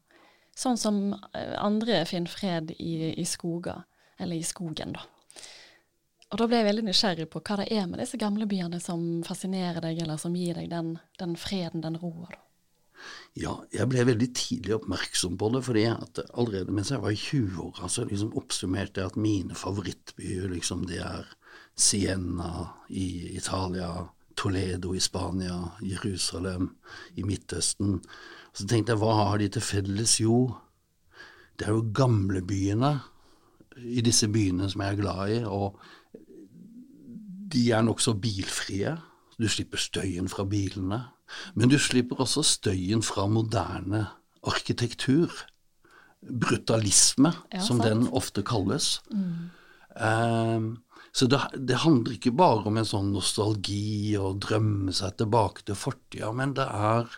Sånn 0.56 0.78
som 0.78 1.00
eh, 1.34 1.56
andre 1.58 2.04
finner 2.06 2.30
fred 2.30 2.76
i, 2.78 3.14
i 3.18 3.26
skoger, 3.26 3.84
eller 4.22 4.38
i 4.38 4.46
skogen, 4.46 4.94
da. 4.94 5.08
Og 6.34 6.40
da 6.42 6.48
ble 6.50 6.60
jeg 6.60 6.66
veldig 6.66 6.88
nysgjerrig 6.88 7.28
på 7.30 7.44
hva 7.46 7.60
det 7.62 7.68
er 7.76 7.86
med 7.86 8.00
disse 8.02 8.18
gamle 8.18 8.48
byene 8.50 8.80
som 8.82 9.22
fascinerer 9.26 9.84
deg, 9.86 10.02
eller 10.02 10.18
som 10.22 10.34
gir 10.38 10.58
deg 10.58 10.72
den, 10.72 10.96
den 11.22 11.36
freden, 11.38 11.84
den 11.86 12.00
roa. 12.02 12.32
Ja, 13.38 13.54
jeg 13.74 13.90
ble 13.92 14.06
veldig 14.08 14.30
tidlig 14.38 14.76
oppmerksom 14.78 15.36
på 15.38 15.50
det, 15.54 15.64
fordi 15.68 15.84
allerede 15.92 16.74
mens 16.74 16.90
jeg 16.94 17.04
var 17.04 17.14
i 17.14 17.20
20-åra, 17.20 17.90
så 17.90 18.06
liksom 18.10 18.34
oppsummerte 18.40 19.02
jeg 19.02 19.12
at 19.12 19.20
mine 19.20 19.58
favorittbyer, 19.58 20.48
liksom, 20.54 20.88
det 20.90 21.02
er 21.06 21.30
Siena 21.76 22.70
i 22.90 23.36
Italia, 23.38 24.08
Toledo 24.36 24.94
i 24.94 25.02
Spania, 25.04 25.58
Jerusalem 25.82 26.76
i 27.16 27.24
Midtøsten. 27.24 28.02
Så 28.54 28.68
tenkte 28.68 28.94
jeg, 28.94 29.02
hva 29.02 29.16
har 29.18 29.42
de 29.42 29.50
til 29.54 29.66
felles? 29.66 30.20
Jo, 30.22 30.54
det 31.60 31.68
er 31.68 31.76
jo 31.76 31.88
gamlebyene 31.96 32.94
i 33.78 34.04
disse 34.06 34.28
byene 34.30 34.70
som 34.70 34.84
jeg 34.84 34.94
er 34.94 35.02
glad 35.02 35.34
i, 35.34 35.40
og 35.46 35.80
de 37.54 37.64
er 37.72 37.86
nokså 37.86 38.16
bilfrie. 38.22 38.96
Du 39.42 39.48
slipper 39.50 39.82
støyen 39.82 40.30
fra 40.30 40.46
bilene. 40.46 41.04
Men 41.56 41.70
du 41.70 41.80
slipper 41.82 42.22
også 42.22 42.44
støyen 42.46 43.02
fra 43.04 43.26
moderne 43.28 44.06
arkitektur. 44.44 45.32
Brutalisme, 46.24 47.34
ja, 47.54 47.60
som 47.60 47.82
sant. 47.82 47.90
den 47.90 48.08
ofte 48.14 48.44
kalles. 48.44 49.02
Mm. 49.12 49.50
Um, 49.94 50.83
så 51.14 51.28
det, 51.30 51.40
det, 51.54 51.84
handler 51.84 52.16
ikke 52.16 52.34
bare 52.34 52.66
om 52.70 52.80
en 52.80 52.88
sånn 52.90 53.12
nostalgi 53.14 54.16
og 54.18 54.40
drømme 54.48 54.94
seg 54.98 55.20
tilbake 55.22 55.66
til 55.68 55.78
fortida, 55.78 56.32
men 56.34 56.56
det 56.58 56.66
er, 56.66 57.12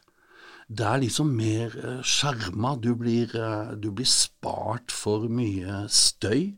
det 0.67 0.89
er 0.89 0.99
liksom 1.05 1.31
mer 1.37 1.77
uh, 1.79 2.01
skjerma. 2.03 2.73
Du, 2.83 2.91
blir, 2.99 3.31
du, 3.79 3.93
blir 3.95 4.09
spart 4.09 4.91
for 4.91 5.29
mye 5.31 5.85
støy. 5.87 6.51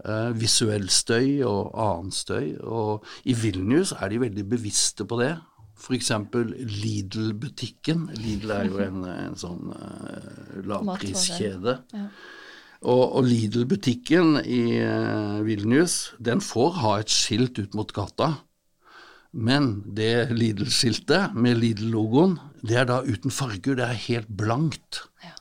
Uh, 0.00 0.32
visuell 0.36 0.88
støy 0.92 1.42
og 1.44 1.76
annen 1.76 2.14
støy. 2.14 2.56
Og 2.64 3.04
i 3.28 3.36
Vilnius 3.36 3.92
er 3.98 4.14
de 4.14 4.22
veldig 4.24 4.46
bevisste 4.56 5.04
på 5.08 5.20
det. 5.20 5.34
F.eks. 5.76 6.10
Lidl-butikken. 6.32 8.08
Lidl 8.16 8.56
er 8.56 8.72
jo 8.72 8.80
en, 8.80 9.04
en 9.12 9.36
sånn 9.36 9.76
uh, 9.76 10.56
lavpriskjede. 10.72 11.78
Ja. 11.92 12.08
Og, 12.84 13.04
og 13.16 13.24
Lidl-butikken 13.24 14.40
i 14.44 14.80
uh, 14.84 15.40
Vilnius, 15.46 16.12
den 16.20 16.42
får 16.44 16.76
ha 16.82 16.92
et 17.00 17.12
skilt 17.12 17.58
ut 17.58 17.76
mot 17.78 17.92
gata. 17.96 18.32
Men 19.36 19.82
det 19.96 20.30
Lidl-skiltet 20.32 21.34
med 21.36 21.60
Lidl-logoen, 21.60 22.38
det 22.66 22.80
er 22.82 22.88
da 22.88 23.02
uten 23.04 23.32
farger. 23.32 23.76
Det 23.78 23.86
er 23.86 24.04
helt 24.06 24.28
blankt. 24.28 25.02
Ja. 25.24 25.34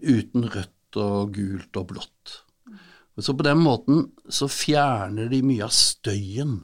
Uten 0.00 0.48
rødt 0.48 1.00
og 1.00 1.34
gult 1.36 1.76
og 1.80 1.92
blått. 1.92 2.40
Så 3.20 3.34
på 3.36 3.44
den 3.44 3.60
måten 3.60 4.06
så 4.32 4.48
fjerner 4.48 5.28
de 5.28 5.42
mye 5.44 5.66
av 5.66 5.72
støyen 5.76 6.60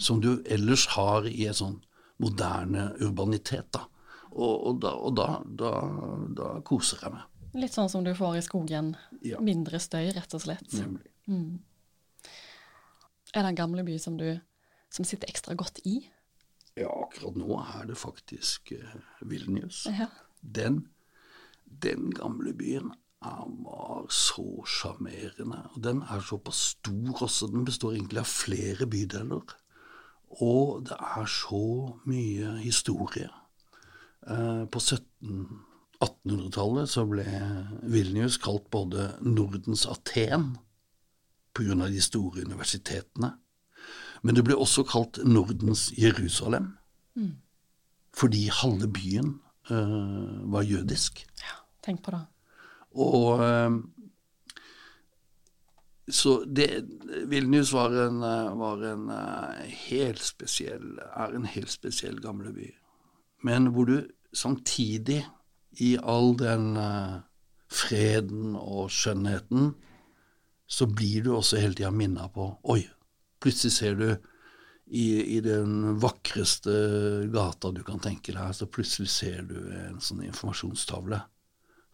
som 0.00 0.20
du 0.22 0.42
ellers 0.50 0.88
har 0.96 1.28
i 1.30 1.46
en 1.46 1.58
sånn 1.58 1.76
moderne 2.22 2.88
urbanitet. 3.02 3.68
da. 3.74 3.84
Og, 4.34 4.54
og, 4.66 4.80
da, 4.82 4.94
og 4.98 5.14
da, 5.14 5.28
da, 5.46 5.72
da, 6.34 6.48
koser 6.66 7.04
jeg 7.04 7.14
meg. 7.14 7.28
Litt 7.54 7.76
sånn 7.76 7.90
som 7.90 8.04
du 8.06 8.12
får 8.18 8.40
i 8.40 8.42
skogen. 8.44 8.94
Ja. 9.22 9.38
Mindre 9.44 9.78
støy, 9.82 10.08
rett 10.16 10.34
og 10.34 10.42
slett. 10.42 10.66
Nemlig. 10.74 11.06
Mm. 11.30 11.60
Er 13.34 13.42
det 13.42 13.52
en 13.52 13.60
gamleby 13.62 13.98
som 14.02 14.18
du 14.18 14.28
som 14.94 15.06
sitter 15.06 15.30
ekstra 15.30 15.56
godt 15.58 15.80
i? 15.86 16.00
Ja, 16.78 16.90
akkurat 16.90 17.38
nå 17.38 17.56
er 17.62 17.86
det 17.86 17.98
faktisk 17.98 18.74
uh, 18.74 18.98
Vilnius. 19.22 19.84
Ja. 19.90 20.10
Den, 20.42 20.84
den 21.64 22.10
gamle 22.14 22.54
byen 22.58 22.92
var 23.64 24.06
så 24.12 24.64
sjarmerende. 24.68 25.62
Og 25.74 25.84
den 25.84 26.02
er 26.02 26.20
såpass 26.20 26.56
stor 26.74 27.22
også. 27.24 27.48
Den 27.52 27.64
består 27.64 27.94
egentlig 27.94 28.20
av 28.20 28.28
flere 28.28 28.86
bydeler. 28.86 29.54
Og 30.42 30.84
det 30.88 30.98
er 30.98 31.30
så 31.30 31.64
mye 32.04 32.56
historie. 32.60 33.30
Eh, 34.26 34.64
på 34.66 34.80
1800-tallet 36.04 36.90
så 36.90 37.04
ble 37.08 37.24
Vilnius 37.90 38.36
kalt 38.42 38.66
både 38.72 39.10
Nordens 39.24 39.86
Aten 39.90 40.52
pga. 41.54 41.88
de 41.88 42.02
store 42.02 42.44
universitetene. 42.44 43.34
Men 44.24 44.36
det 44.36 44.44
ble 44.46 44.56
også 44.56 44.86
kalt 44.88 45.20
Nordens 45.24 45.90
Jerusalem. 45.98 46.74
Mm. 47.16 47.34
Fordi 48.14 48.46
halve 48.48 48.88
byen 48.88 49.34
uh, 49.70 50.52
var 50.52 50.62
jødisk. 50.62 51.26
Ja, 51.42 51.58
tenk 51.84 52.04
på 52.04 52.14
det. 52.14 52.22
Og 52.94 53.42
uh, 53.42 53.82
så 56.08 56.44
det, 56.44 56.84
Vilnius 57.28 57.72
var 57.72 57.94
en, 58.06 58.20
var 58.60 58.82
en 58.92 59.06
uh, 59.08 59.62
helt 59.88 60.22
spesiell, 60.24 60.98
er 61.00 61.36
en 61.36 61.46
helt 61.48 61.72
spesiell 61.72 62.20
gamleby. 62.20 62.70
Men 63.44 63.72
hvor 63.72 63.88
du 63.88 63.98
samtidig, 64.32 65.24
i 65.82 65.94
all 65.98 66.34
den 66.38 66.74
uh, 66.78 67.22
freden 67.72 68.54
og 68.58 68.92
skjønnheten, 68.94 69.72
så 70.66 70.86
blir 70.88 71.24
du 71.24 71.34
også 71.34 71.60
hele 71.60 71.76
tida 71.76 71.90
minna 71.92 72.28
på 72.32 72.46
Oi, 72.72 72.80
plutselig 73.42 73.74
ser 73.74 73.98
du 73.98 74.06
i, 74.86 75.36
i, 75.36 75.40
den 75.44 75.96
vakreste 76.00 76.72
gata 77.32 77.70
du 77.72 77.82
kan 77.86 78.00
tenke 78.04 78.34
deg, 78.36 78.56
så 78.56 78.68
plutselig 78.68 79.10
ser 79.12 79.44
du 79.48 79.56
en 79.72 80.00
sånn 80.02 80.24
informasjonstavle. 80.26 81.20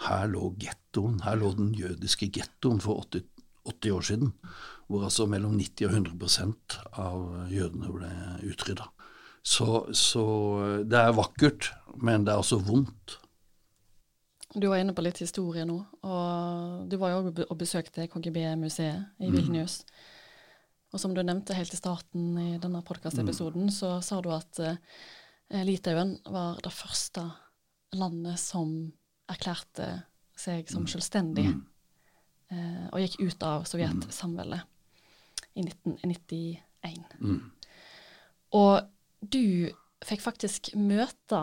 Her 0.06 0.26
lå 0.32 0.54
gettoen. 0.58 1.20
Her 1.22 1.38
lå 1.38 1.52
den 1.58 1.70
jødiske 1.76 2.30
gettoen 2.34 2.80
for 2.82 3.04
80 3.04 3.26
80 3.70 3.92
år 3.92 4.00
siden, 4.00 4.32
hvor 4.88 5.04
altså 5.04 5.26
mellom 5.28 5.56
90 5.58 5.86
og 5.86 5.96
100% 5.98 6.78
av 6.98 7.50
jødene 7.52 7.92
ble 7.92 8.10
utrydda. 8.50 8.88
Så, 9.42 9.86
så, 9.96 10.24
det 10.84 10.98
er 10.98 11.16
vakkert, 11.16 11.70
men 12.00 12.26
det 12.26 12.34
er 12.34 12.42
også 12.42 12.60
vondt. 12.64 13.18
Du 14.54 14.66
var 14.66 14.80
inne 14.80 14.94
på 14.96 15.04
litt 15.04 15.20
historie 15.22 15.62
nå, 15.68 15.76
og 16.02 16.86
du 16.90 16.96
var 16.98 17.12
jo 17.14 17.32
og 17.46 17.56
besøkte 17.58 18.08
KGB-museet 18.10 19.22
i 19.22 19.28
mm. 19.30 19.36
Vilnius. 19.36 19.80
Og 20.90 20.98
som 20.98 21.14
du 21.14 21.22
nevnte 21.22 21.54
helt 21.54 21.74
i 21.74 21.78
starten 21.78 22.32
i 22.38 22.48
denne 22.58 22.82
podkastepisoden, 22.82 23.68
mm. 23.68 23.74
så 23.74 23.92
sa 24.02 24.18
du 24.24 24.32
at 24.34 24.58
uh, 24.58 24.74
Litauen 25.62 26.16
var 26.26 26.58
det 26.64 26.74
første 26.74 27.28
landet 27.94 28.42
som 28.42 28.72
erklærte 29.30 29.92
seg 30.34 30.66
som 30.70 30.82
mm. 30.82 30.92
selvstendig. 30.96 31.46
Mm 31.52 31.66
eh, 32.50 32.86
og 32.90 33.02
gikk 33.02 33.18
ut 33.22 33.46
av 33.46 33.66
Sovjetsamveldet 33.68 34.62
i 35.58 35.64
1991. 35.64 37.16
Mm. 37.20 37.40
Og 38.58 38.74
du 39.20 39.70
fikk 40.06 40.24
faktisk 40.24 40.72
møte 40.78 41.42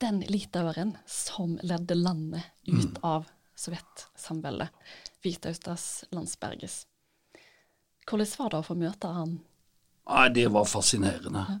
den 0.00 0.20
litaueren 0.28 0.96
som 1.06 1.58
ledde 1.62 1.96
landet 1.98 2.42
ut 2.66 2.96
mm. 2.96 2.96
av 3.02 3.26
Sovjetsamveldet, 3.58 4.70
Hvitaustas 5.22 6.04
Landsbergis. 6.14 6.84
Hvordan 8.08 8.30
var 8.38 8.52
det 8.52 8.60
å 8.60 8.66
få 8.66 8.76
møte 8.78 9.10
han? 9.12 9.34
Nei, 10.08 10.28
det 10.32 10.46
var 10.54 10.68
fascinerende. 10.70 11.42
Ja. 11.48 11.58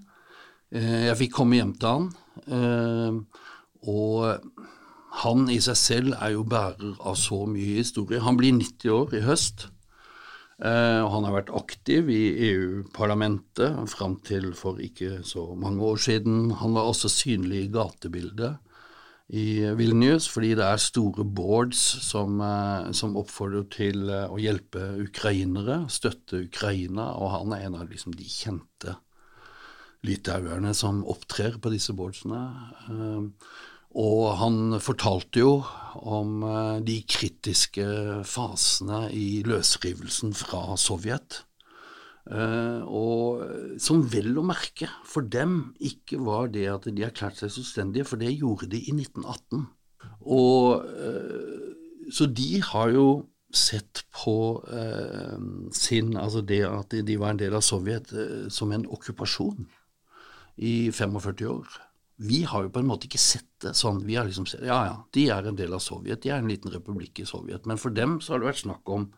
Eh, 0.78 1.06
jeg 1.08 1.18
fikk 1.24 1.34
komme 1.40 1.58
hjem 1.58 1.74
til 1.80 1.88
han, 1.88 2.06
eh, 2.46 3.42
og 3.88 4.60
han 5.22 5.48
i 5.50 5.58
seg 5.64 5.78
selv 5.80 6.16
er 6.20 6.34
jo 6.36 6.44
bærer 6.48 6.96
av 7.00 7.16
så 7.18 7.42
mye 7.48 7.80
historie. 7.80 8.22
Han 8.22 8.38
blir 8.38 8.54
90 8.56 8.94
år 8.94 9.16
i 9.18 9.24
høst. 9.24 9.68
Eh, 10.58 11.00
og 11.04 11.12
han 11.12 11.26
har 11.28 11.36
vært 11.36 11.52
aktiv 11.54 12.08
i 12.10 12.22
EU-parlamentet 12.48 13.76
fram 13.92 14.16
til 14.26 14.50
for 14.58 14.80
ikke 14.82 15.20
så 15.26 15.52
mange 15.54 15.84
år 15.86 16.00
siden. 16.02 16.48
Han 16.58 16.74
var 16.74 16.88
også 16.90 17.10
synlig 17.12 17.66
i 17.66 17.70
gatebildet 17.74 18.58
i 19.28 19.60
Vilnius, 19.76 20.26
fordi 20.32 20.54
det 20.58 20.64
er 20.64 20.80
store 20.82 21.22
boards 21.22 21.78
som, 22.08 22.40
eh, 22.42 22.90
som 22.90 23.14
oppfordrer 23.20 23.68
til 23.70 24.10
eh, 24.10 24.26
å 24.26 24.40
hjelpe 24.40 24.82
ukrainere, 25.04 25.84
støtte 25.92 26.42
Ukraina, 26.48 27.12
og 27.14 27.36
han 27.36 27.54
er 27.54 27.68
en 27.68 27.78
av 27.78 27.92
liksom, 27.92 28.16
de 28.18 28.26
kjente 28.26 28.96
litauerne 30.06 30.74
som 30.74 31.04
opptrer 31.10 31.58
på 31.62 31.70
disse 31.74 31.94
boardsene. 31.94 32.42
Og 33.96 34.24
han 34.36 34.76
fortalte 34.84 35.40
jo 35.40 35.52
om 35.98 36.42
eh, 36.44 36.78
de 36.84 37.00
kritiske 37.08 37.86
fasene 38.28 39.06
i 39.14 39.42
løsrivelsen 39.46 40.34
fra 40.36 40.76
Sovjet. 40.80 41.44
Uh, 42.28 42.84
og 42.84 43.78
som 43.80 44.02
vel 44.12 44.34
å 44.36 44.42
merke 44.44 44.84
for 45.08 45.24
dem 45.24 45.70
ikke 45.80 46.18
var 46.20 46.50
det 46.52 46.66
at 46.68 46.84
de 46.92 47.06
erklærte 47.06 47.46
seg 47.46 47.54
selvstendige, 47.54 48.04
for 48.04 48.20
det 48.20 48.34
gjorde 48.34 48.68
de 48.74 48.82
i 48.82 48.92
1918. 48.92 49.62
Og 50.28 50.84
uh, 50.84 51.72
Så 52.12 52.28
de 52.28 52.60
har 52.68 52.92
jo 52.92 53.06
sett 53.48 54.02
på 54.12 54.60
uh, 54.60 55.40
sin 55.72 56.12
Altså 56.20 56.44
det 56.44 56.60
at 56.68 56.92
de 56.92 57.16
var 57.16 57.32
en 57.32 57.40
del 57.40 57.56
av 57.56 57.64
Sovjet 57.64 58.12
som 58.52 58.76
en 58.76 58.84
okkupasjon 58.84 59.64
i 60.60 60.90
45 60.92 61.48
år. 61.48 61.87
Vi 62.18 62.42
har 62.50 62.64
jo 62.66 62.72
på 62.74 62.82
en 62.82 62.88
måte 62.88 63.06
ikke 63.06 63.20
sett 63.22 63.46
det 63.62 63.76
sånn. 63.78 64.00
Vi 64.06 64.16
har 64.18 64.26
liksom 64.26 64.46
sett 64.50 64.64
ja 64.66 64.78
ja, 64.88 64.96
de 65.14 65.28
er 65.30 65.46
en 65.46 65.58
del 65.58 65.74
av 65.74 65.82
Sovjet, 65.82 66.22
de 66.24 66.32
er 66.32 66.42
en 66.42 66.50
liten 66.50 66.72
republikk 66.74 67.22
i 67.22 67.26
Sovjet. 67.28 67.66
Men 67.70 67.78
for 67.78 67.94
dem 67.94 68.18
så 68.22 68.34
har 68.34 68.42
det 68.42 68.50
vært 68.50 68.64
snakk 68.64 68.90
om, 68.90 69.08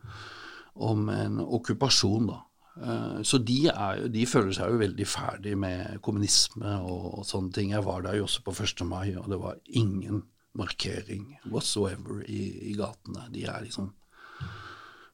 om 0.91 1.09
en 1.13 1.41
okkupasjon, 1.41 2.29
da. 2.29 2.43
Eh, 2.77 3.23
så 3.27 3.41
de, 3.43 3.59
er, 3.73 4.05
de, 4.13 4.27
føler 4.29 4.53
seg 4.57 4.73
jo 4.73 4.83
veldig 4.83 5.07
ferdig 5.09 5.57
med 5.59 6.01
kommunisme 6.05 6.77
og, 6.81 7.07
og, 7.21 7.25
sånne 7.29 7.57
ting. 7.57 7.73
Jeg 7.75 7.87
var 7.89 8.05
der 8.05 8.21
jo 8.21 8.29
også 8.29 8.45
på 8.47 8.55
1. 8.55 8.85
mai, 8.89 9.17
og 9.17 9.31
det 9.33 9.41
var 9.41 9.59
ingen 9.81 10.23
markering 10.61 11.39
whatsoever 11.49 12.25
i, 12.27 12.71
i 12.71 12.77
gatene. 12.79 13.29
De 13.33 13.45
er 13.49 13.65
liksom 13.67 13.93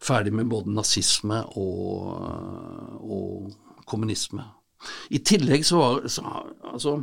ferdig 0.03 0.33
med 0.37 0.51
både 0.51 0.75
nazisme 0.75 1.43
og, 1.59 2.13
og 3.03 3.85
kommunisme. 3.89 4.45
I 5.11 5.23
tillegg 5.25 5.65
så 5.67 5.81
var 5.81 6.09
så, 6.13 6.23
altså, 6.73 6.99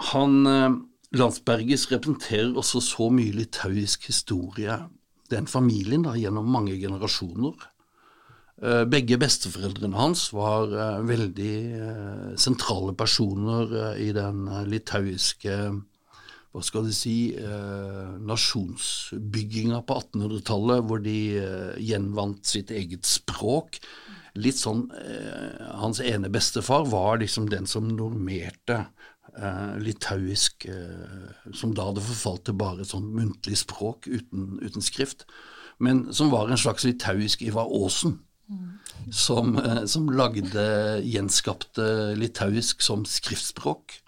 han 0.00 0.46
eh, 0.46 0.70
Landsbergis 1.18 1.88
representerer 1.90 2.56
også 2.58 2.80
så 2.84 3.10
mye 3.12 3.34
litauisk 3.34 4.06
historie, 4.10 4.78
den 5.30 5.46
familien, 5.50 6.06
da, 6.06 6.16
gjennom 6.18 6.48
mange 6.50 6.76
generasjoner. 6.80 7.66
Eh, 8.60 8.84
begge 8.90 9.18
besteforeldrene 9.20 9.98
hans 9.98 10.28
var 10.36 10.72
eh, 10.72 11.00
veldig 11.08 11.54
sentrale 12.40 12.94
personer 12.96 13.96
i 14.00 14.10
den 14.16 14.46
litauiske 14.70 15.56
hva 16.50 16.64
skal 16.66 16.88
du 16.88 16.90
si, 16.90 17.30
nasjonsbygginga 18.26 19.84
på 19.86 19.94
1800-tallet, 20.00 20.80
hvor 20.82 20.98
de 21.04 21.38
gjenvant 21.78 22.42
sitt 22.42 22.72
eget 22.74 23.06
språk 23.06 23.78
litt 24.34 24.58
sånn 24.58 24.82
Hans 25.78 26.02
ene 26.02 26.26
bestefar 26.34 26.88
var 26.90 27.20
liksom 27.22 27.46
den 27.54 27.70
som 27.70 27.86
normerte 27.94 28.80
eh, 29.38 29.76
litauisk 29.82 30.66
eh, 30.70 31.52
Som 31.56 31.74
da 31.76 31.88
hadde 31.90 32.04
forfalt 32.04 32.46
til 32.48 32.58
bare 32.60 32.86
sånn 32.86 33.10
muntlig 33.14 33.58
språk 33.60 34.08
uten, 34.10 34.58
uten, 34.62 34.84
skrift, 34.84 35.26
men 35.78 36.08
som 36.16 36.32
var 36.32 36.50
en 36.50 36.60
slags 36.60 36.84
litauisk 36.88 37.42
Ivar 37.46 37.70
Aasen. 37.70 38.18
Som, 39.14 39.54
eh, 39.58 39.84
som, 39.86 40.10
lagde 40.10 40.64
gjenskapte 41.06 42.16
litauisk 42.18 42.82
som 42.82 43.06
skriftspråk. 43.06 44.00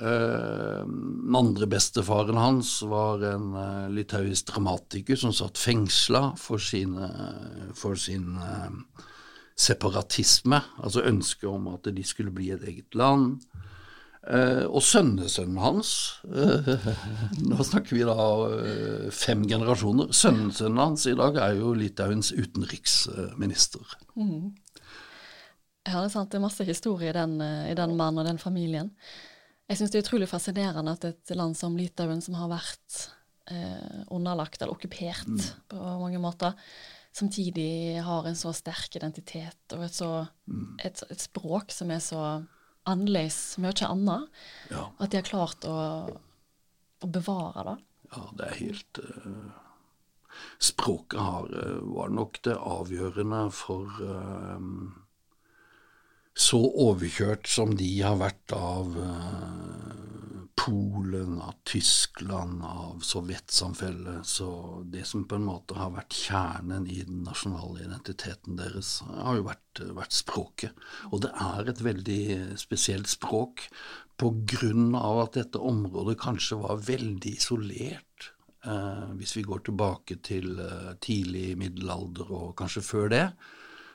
Uh, 0.00 0.80
den 0.88 1.36
andre 1.36 1.66
bestefaren 1.68 2.38
hans 2.40 2.70
var 2.88 3.20
en 3.34 3.50
uh, 3.52 3.90
litauisk 3.92 4.48
dramatiker 4.48 5.18
som 5.20 5.34
satt 5.36 5.60
fengsla 5.60 6.22
for, 6.40 6.56
sine, 6.56 7.10
for 7.76 8.00
sin 8.00 8.38
uh, 8.40 9.04
separatisme, 9.60 10.62
altså 10.80 11.04
ønsket 11.04 11.48
om 11.50 11.68
at 11.74 11.90
de 11.92 12.04
skulle 12.06 12.32
bli 12.32 12.48
et 12.54 12.64
eget 12.64 12.96
land. 12.96 13.42
Eh, 14.20 14.66
og 14.68 14.82
sønnesønnen 14.84 15.56
hans 15.62 15.90
eh, 16.28 16.66
Nå 17.48 17.64
snakker 17.64 17.96
vi 17.96 18.02
da 18.04 18.26
eh, 18.52 19.06
fem 19.16 19.46
generasjoner. 19.48 20.10
Sønnesønnen 20.12 20.82
hans 20.82 21.06
i 21.08 21.16
dag 21.16 21.38
er 21.40 21.56
jo 21.56 21.72
Litauens 21.72 22.28
utenriksminister. 22.36 23.96
Mm. 24.20 24.52
Ja, 25.88 26.02
det 26.02 26.10
er 26.10 26.12
sant. 26.12 26.28
Det 26.32 26.36
er 26.36 26.44
masse 26.44 26.68
historie 26.68 27.08
i 27.08 27.16
den, 27.16 27.40
i 27.40 27.72
den 27.74 27.96
mannen 27.96 28.20
og 28.20 28.28
den 28.28 28.42
familien. 28.42 28.92
Jeg 29.70 29.78
syns 29.78 29.94
det 29.94 30.00
er 30.00 30.04
utrolig 30.04 30.28
fascinerende 30.28 30.92
at 30.98 31.08
et 31.08 31.32
land 31.38 31.56
som 31.56 31.76
Litauen, 31.78 32.20
som 32.20 32.36
har 32.36 32.50
vært 32.50 33.02
eh, 33.48 34.04
underlagt 34.10 34.60
eller 34.60 34.74
okkupert 34.74 35.28
mm. 35.30 35.42
på 35.70 35.92
mange 36.02 36.20
måter, 36.22 36.56
samtidig 37.14 38.02
har 38.04 38.26
en 38.26 38.38
så 38.38 38.52
sterk 38.54 38.98
identitet 38.98 39.74
og 39.76 39.84
et, 39.86 39.94
så, 39.94 40.10
mm. 40.50 40.74
et, 40.86 41.04
et 41.10 41.22
språk 41.22 41.72
som 41.74 41.90
er 41.94 42.02
så 42.02 42.24
annerledes 42.88 43.58
mye 43.60 43.86
annet, 43.86 44.40
ja. 44.70 44.86
at 44.98 45.10
de 45.12 45.20
har 45.20 45.26
klart 45.26 45.66
å, 45.68 45.74
å, 47.00 47.10
bevare 47.10 47.66
det. 47.68 47.76
Ja, 48.10 48.24
det 48.38 48.46
er 48.48 48.56
helt 48.58 49.00
uh, 49.04 49.50
Språket 50.62 51.20
har, 51.20 51.46
uh, 51.52 51.78
var 51.94 52.10
nok 52.14 52.40
det 52.46 52.56
avgjørende 52.56 53.44
for 53.54 54.00
uh, 54.02 54.58
Så 56.34 56.58
overkjørt 56.86 57.46
som 57.50 57.76
de 57.78 57.90
har 58.02 58.18
vært 58.18 58.56
av 58.56 58.96
Polen, 60.60 61.38
av 61.40 61.54
Tyskland, 61.64 62.62
av 62.64 63.00
sovjetsamfellet. 63.00 64.26
Så 64.26 64.48
det 64.92 65.06
som 65.08 65.24
på 65.24 65.38
en 65.38 65.46
måte 65.46 65.76
har 65.78 65.94
vært 65.94 66.16
kjernen 66.16 66.84
i 66.90 66.98
den 67.06 67.22
nasjonale 67.24 67.86
identiteten 67.86 68.58
deres, 68.58 68.98
har 69.08 69.38
jo 69.38 69.46
vært, 69.46 69.80
vært 69.96 70.16
språket. 70.16 70.82
Og 71.08 71.22
det 71.24 71.30
er 71.32 71.70
et 71.70 71.80
veldig 71.84 72.24
spesielt 72.60 73.08
språk 73.08 73.64
på 74.20 74.34
grunn 74.52 74.92
av 74.98 75.22
at 75.22 75.38
dette 75.38 75.62
området 75.64 76.18
kanskje 76.20 76.60
var 76.60 76.82
veldig 76.90 77.32
isolert. 77.38 78.32
Eh, 78.68 79.06
hvis 79.16 79.32
vi 79.38 79.46
går 79.48 79.64
tilbake 79.64 80.18
til 80.26 80.58
eh, 80.60 80.92
tidlig 81.00 81.54
middelalder 81.62 82.28
og 82.28 82.52
kanskje 82.60 82.84
før 82.84 83.08
det, 83.14 83.24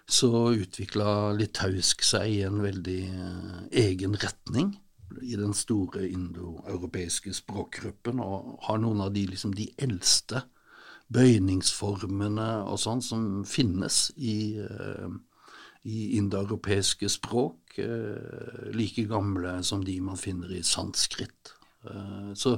så 0.09 0.31
utvikla 0.53 1.35
litauisk 1.37 2.01
seg 2.05 2.39
i 2.39 2.41
en 2.47 2.57
veldig 2.65 2.99
eh, 3.05 3.61
egen 3.85 4.17
retning 4.17 4.73
i 5.21 5.36
den 5.39 5.54
store 5.54 6.08
indoeuropeiske 6.10 7.34
språkgruppen, 7.36 8.19
og 8.19 8.60
har 8.67 8.82
noen 8.82 9.04
av 9.06 9.13
de, 9.15 9.25
liksom, 9.30 9.54
de 9.56 9.69
eldste 9.82 10.43
bøyningsformene 11.13 12.47
og 12.65 12.80
sånn 12.82 13.04
som 13.06 13.28
finnes 13.47 14.10
i, 14.17 14.58
uh, 14.58 15.12
i 15.86 16.15
indoeuropeiske 16.17 17.10
språk, 17.13 17.78
uh, 17.78 18.71
like 18.73 19.06
gamle 19.12 19.60
som 19.63 19.86
de 19.86 19.99
man 20.01 20.19
finner 20.19 20.51
i 20.56 20.63
sanskrit. 20.65 21.54
Uh, 21.86 22.34
så, 22.34 22.58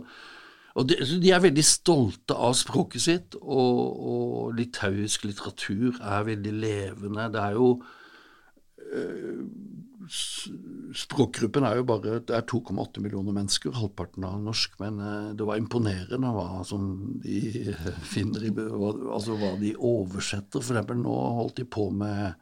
og 0.78 0.88
de, 0.88 1.02
de, 1.02 1.34
er 1.34 1.44
veldig 1.44 1.66
stolte 1.66 2.38
av 2.38 2.56
språket 2.56 3.04
sitt, 3.04 3.38
og, 3.42 3.82
og 4.14 4.56
litauisk 4.58 5.28
litteratur 5.28 6.00
er 6.00 6.30
veldig 6.32 6.56
levende. 6.62 7.28
Det 7.34 7.44
er 7.44 7.60
jo 7.60 7.72
Språkgruppen 10.08 11.66
er 11.68 11.80
jo 11.80 11.86
bare 11.88 12.20
det 12.24 12.36
er 12.36 12.46
2,8 12.48 13.02
millioner 13.04 13.36
mennesker, 13.36 13.76
halvparten 13.76 14.26
av 14.28 14.40
norsk. 14.44 14.78
Men 14.82 15.00
eh, 15.04 15.32
det 15.38 15.48
var 15.48 15.60
imponerende 15.60 16.34
hva 16.36 16.64
som 16.68 16.90
de 17.24 17.74
finner 18.14 18.48
i 18.48 18.54
Altså 18.54 19.38
hva 19.40 19.56
de 19.62 19.74
oversetter. 19.76 20.62
For 20.62 20.76
eksempel 20.76 21.02
nå 21.02 21.18
holdt 21.42 21.60
de 21.62 21.68
på 21.78 21.90
med 21.92 22.38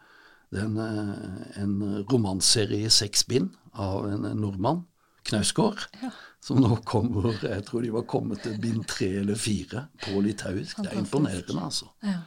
den, 0.56 0.78
eh, 0.78 1.62
en 1.64 1.80
romanserie 2.12 2.86
i 2.86 2.94
seks 2.94 3.26
bind 3.30 3.56
av 3.74 4.08
en 4.10 4.30
nordmann, 4.40 4.86
Knausgård. 5.26 5.88
Ja. 6.04 6.12
Som 6.46 6.60
nå 6.62 6.76
kommer 6.86 7.34
Jeg 7.42 7.64
tror 7.66 7.82
de 7.82 7.90
var 7.96 8.04
kommet 8.06 8.44
til 8.46 8.60
bind 8.62 8.84
tre 8.86 9.08
eller 9.24 9.40
fire 9.40 9.88
på 10.04 10.22
litauisk. 10.22 10.84
Det 10.86 10.92
er 10.92 11.00
imponerende, 11.02 11.64
altså. 11.66 11.90
Ja. 12.06 12.20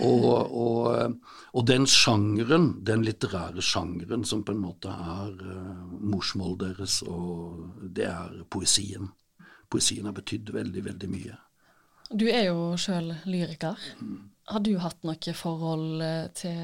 Og, 0.00 0.54
og, 0.56 1.14
og, 1.52 1.62
den 1.68 1.86
sjangeren, 1.88 2.72
den 2.86 3.04
litterære 3.04 3.62
sjangeren 3.64 4.24
som 4.24 4.44
på 4.46 4.54
en 4.54 4.62
måte 4.62 4.92
er 4.92 5.34
uh, 5.44 5.94
morsmålet 6.00 6.62
deres, 6.64 7.00
og 7.04 7.86
det 7.96 8.08
er 8.08 8.42
poesien. 8.52 9.10
Poesien 9.70 10.08
har 10.08 10.16
betydd 10.16 10.52
veldig, 10.54 10.84
veldig 10.88 11.10
mye. 11.10 11.38
Du 12.10 12.26
er 12.26 12.48
jo 12.48 12.72
sjøl 12.80 13.12
lyriker. 13.30 13.78
Har 14.50 14.62
du 14.66 14.72
hatt 14.82 15.04
noe 15.06 15.34
forhold 15.36 16.00
eh, 16.02 16.24
til, 16.34 16.62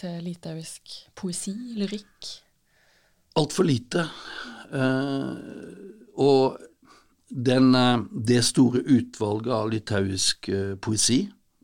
til 0.00 0.16
litauisk 0.26 0.96
poesi, 1.14 1.52
lyrikk? 1.78 2.32
Altfor 3.38 3.68
lite. 3.68 4.02
Uh, 4.74 5.38
og 6.18 6.58
den, 7.30 7.70
det 8.10 8.40
store 8.42 8.82
utvalget 8.82 9.54
av 9.54 9.70
litauisk 9.70 10.50
poesi 10.82 11.20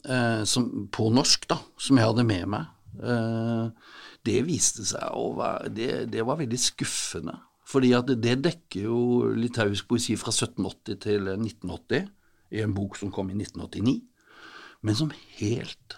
eh, 0.08 0.42
som, 0.48 0.70
på 0.92 1.08
norsk, 1.14 1.46
da, 1.50 1.58
som 1.80 1.98
jeg 1.98 2.08
hadde 2.10 2.26
med 2.26 2.50
meg, 2.54 2.70
eh, 3.02 3.92
det 4.26 4.40
viste 4.46 4.86
seg 4.88 5.14
å 5.14 5.30
være 5.38 5.72
det, 5.74 5.90
det, 6.14 6.24
var 6.26 6.40
veldig 6.40 6.60
skuffende. 6.60 7.36
Fordi 7.66 7.92
at 7.98 8.10
det 8.22 8.36
dekker 8.44 8.86
jo 8.86 9.00
litauisk 9.34 9.88
poesi 9.90 10.14
fra 10.18 10.34
1780 10.34 11.00
til 11.02 11.30
1980, 11.34 12.10
i 12.54 12.62
en 12.62 12.74
bok 12.74 12.94
som 12.98 13.10
kom 13.14 13.30
i 13.32 13.38
1989, 13.38 13.96
men 14.86 14.94
som 14.98 15.10
helt 15.40 15.96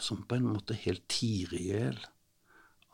Som 0.00 0.22
på 0.24 0.36
en 0.38 0.46
måte 0.54 0.72
helt 0.80 1.02
tier 1.12 1.50
i 1.58 1.64
hjel 1.66 1.98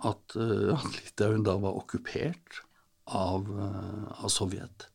at, 0.02 0.34
uh, 0.34 0.72
at 0.74 0.96
Litauen 0.96 1.44
da 1.46 1.54
var 1.60 1.76
okkupert 1.78 2.62
av, 3.06 3.46
uh, 3.46 4.24
av 4.24 4.32
Sovjet. 4.32 4.88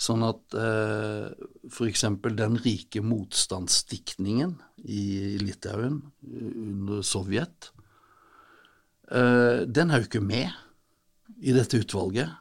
Sånn 0.00 0.24
at 0.24 0.56
eh, 0.56 1.28
f.eks. 1.68 2.06
den 2.38 2.56
rike 2.64 3.02
motstandsdiktningen 3.04 4.54
i 4.88 5.36
Litauen 5.42 6.00
under 6.24 7.04
Sovjet, 7.04 7.68
eh, 9.12 9.66
den 9.68 9.92
er 9.92 10.00
jo 10.00 10.08
ikke 10.08 10.24
med 10.24 10.48
i 11.44 11.52
dette 11.52 11.82
utvalget. 11.82 12.32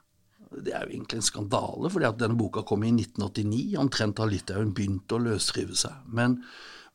Det 0.50 0.72
er 0.72 0.88
jo 0.88 0.96
egentlig 0.96 1.20
en 1.20 1.28
skandale, 1.28 1.92
fordi 1.92 2.08
at 2.08 2.22
denne 2.22 2.40
boka 2.40 2.64
kom 2.68 2.88
i 2.88 2.94
1989. 2.96 3.76
Omtrent 3.84 4.24
har 4.24 4.32
Litauen 4.32 4.72
begynt 4.76 5.12
å 5.12 5.20
løsrive 5.28 5.76
seg. 5.78 6.00
Men, 6.08 6.40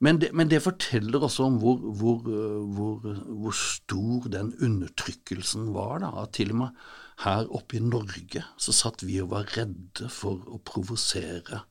men, 0.00 0.18
det, 0.24 0.32
men 0.32 0.48
det, 0.48 0.64
forteller 0.64 1.28
også 1.28 1.44
om 1.44 1.60
hvor, 1.60 1.76
hvor, 2.00 2.24
hvor, 2.24 3.04
hvor, 3.28 3.54
stor 3.60 4.32
den 4.32 4.56
undertrykkelsen 4.64 5.74
var. 5.76 6.00
da, 6.06 6.14
at 6.24 6.34
til 6.40 6.56
og 6.56 6.64
med 6.64 6.84
her 7.22 7.46
oppe 7.54 7.78
i 7.78 7.84
Norge 7.84 8.42
så 8.58 8.74
satt 8.74 9.04
vi 9.06 9.20
og 9.22 9.30
var 9.34 9.46
redde 9.54 10.08
for 10.10 10.42
å 10.50 10.58
provosere 10.66 11.62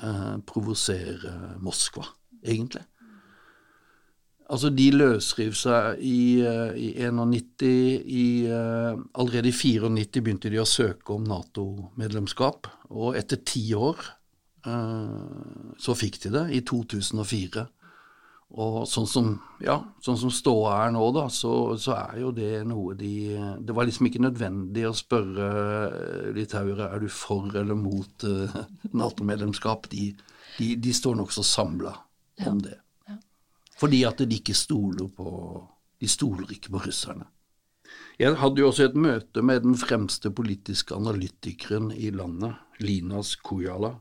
eh, 0.00 0.38
provosere 0.48 1.58
Moskva, 1.60 2.06
egentlig. 2.40 2.86
Altså, 4.50 4.70
de 4.74 4.88
løsriv 4.90 5.54
seg 5.54 6.00
i, 6.02 6.42
eh, 6.42 6.72
i 6.74 6.88
91. 7.06 8.00
I, 8.02 8.46
eh, 8.50 8.96
allerede 9.14 9.48
i 9.48 9.54
94 9.54 10.22
begynte 10.24 10.50
de 10.50 10.58
å 10.58 10.66
søke 10.66 11.14
om 11.14 11.22
Nato-medlemskap. 11.22 12.66
Og 12.90 13.14
etter 13.16 13.38
ti 13.46 13.62
år 13.74 14.00
eh, 14.66 15.76
så 15.78 15.94
fikk 15.94 16.22
de 16.24 16.34
det, 16.34 16.46
i 16.58 16.60
2004. 16.66 17.68
Og 18.50 18.82
sånn 18.90 19.06
som, 19.06 19.26
ja, 19.62 19.76
sånn 20.02 20.18
som 20.18 20.30
ståa 20.34 20.72
er 20.82 20.94
nå, 20.96 21.04
da, 21.14 21.28
så, 21.30 21.76
så, 21.78 21.94
er 21.94 22.18
jo 22.24 22.32
det 22.34 22.64
noe 22.66 22.96
de 22.98 23.12
Det 23.62 23.76
var 23.76 23.86
liksom 23.86 24.08
ikke 24.08 24.24
nødvendig 24.24 24.88
å 24.88 24.96
spørre 24.96 25.50
litauere 26.34 26.88
er 26.90 27.04
du 27.04 27.06
for 27.14 27.46
eller 27.54 27.78
mot 27.78 28.26
uh, 28.26 28.56
Nato-medlemskap. 28.90 29.86
De, 29.92 30.08
de, 30.58 30.72
de, 30.82 30.94
står 30.94 31.20
nokså 31.20 31.46
samla 31.46 31.94
om 32.42 32.58
ja. 32.58 32.70
det. 32.70 32.78
Ja. 33.06 33.20
Fordi 33.78 34.02
at 34.08 34.24
de 34.24 34.40
ikke 34.40 34.58
stoler 34.58 35.06
på 35.14 35.28
De 36.00 36.08
stoler 36.08 36.50
ikke 36.50 36.72
på 36.72 36.80
russerne. 36.88 37.28
Jeg 38.20 38.36
hadde 38.40 38.60
jo 38.60 38.68
også 38.70 38.86
et 38.88 38.96
møte 38.96 39.42
med 39.44 39.62
den 39.64 39.76
fremste 39.78 40.30
politiske 40.32 40.96
analytikeren 40.96 41.90
i 41.92 42.10
landet, 42.12 42.56
Linas 42.80 43.34
Kujala. 43.36 43.94